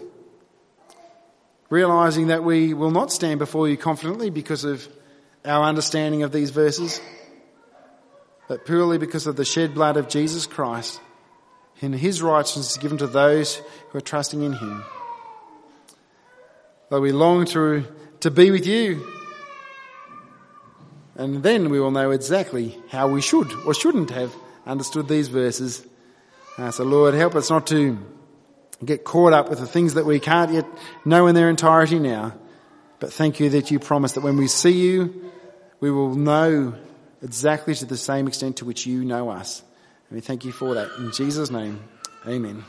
realizing 1.68 2.28
that 2.28 2.44
we 2.44 2.74
will 2.74 2.90
not 2.90 3.12
stand 3.12 3.38
before 3.38 3.68
you 3.68 3.76
confidently 3.76 4.30
because 4.30 4.64
of 4.64 4.86
our 5.44 5.64
understanding 5.64 6.22
of 6.22 6.32
these 6.32 6.50
verses, 6.50 7.00
but 8.48 8.66
purely 8.66 8.98
because 8.98 9.26
of 9.26 9.36
the 9.36 9.44
shed 9.44 9.74
blood 9.74 9.96
of 9.96 10.08
Jesus 10.08 10.46
Christ 10.46 11.00
and 11.80 11.94
his 11.94 12.20
righteousness 12.20 12.76
given 12.76 12.98
to 12.98 13.06
those 13.06 13.56
who 13.90 13.98
are 13.98 14.02
trusting 14.02 14.42
in 14.42 14.52
him. 14.52 14.84
Though 16.90 17.00
we 17.00 17.12
long 17.12 17.46
to, 17.46 17.84
to 18.20 18.30
be 18.30 18.50
with 18.50 18.66
you 18.66 19.06
and 21.20 21.42
then 21.42 21.68
we 21.68 21.78
will 21.78 21.90
know 21.90 22.12
exactly 22.12 22.78
how 22.88 23.06
we 23.08 23.20
should 23.20 23.52
or 23.66 23.74
shouldn't 23.74 24.08
have 24.08 24.34
understood 24.70 25.08
these 25.08 25.28
verses. 25.28 25.84
Uh, 26.56 26.70
so 26.70 26.84
Lord, 26.84 27.14
help 27.14 27.34
us 27.34 27.50
not 27.50 27.66
to 27.68 27.98
get 28.84 29.04
caught 29.04 29.32
up 29.32 29.50
with 29.50 29.58
the 29.58 29.66
things 29.66 29.94
that 29.94 30.06
we 30.06 30.20
can't 30.20 30.52
yet 30.52 30.66
know 31.04 31.26
in 31.26 31.34
their 31.34 31.50
entirety 31.50 31.98
now. 31.98 32.32
But 32.98 33.12
thank 33.12 33.40
you 33.40 33.50
that 33.50 33.70
you 33.70 33.78
promise 33.78 34.12
that 34.12 34.22
when 34.22 34.36
we 34.36 34.46
see 34.46 34.72
you, 34.72 35.30
we 35.80 35.90
will 35.90 36.14
know 36.14 36.74
exactly 37.22 37.74
to 37.74 37.86
the 37.86 37.96
same 37.96 38.28
extent 38.28 38.58
to 38.58 38.64
which 38.64 38.86
you 38.86 39.04
know 39.04 39.30
us. 39.30 39.62
And 40.08 40.16
we 40.16 40.20
thank 40.20 40.44
you 40.44 40.52
for 40.52 40.74
that. 40.74 40.90
In 40.98 41.12
Jesus' 41.12 41.50
name, 41.50 41.82
amen. 42.26 42.64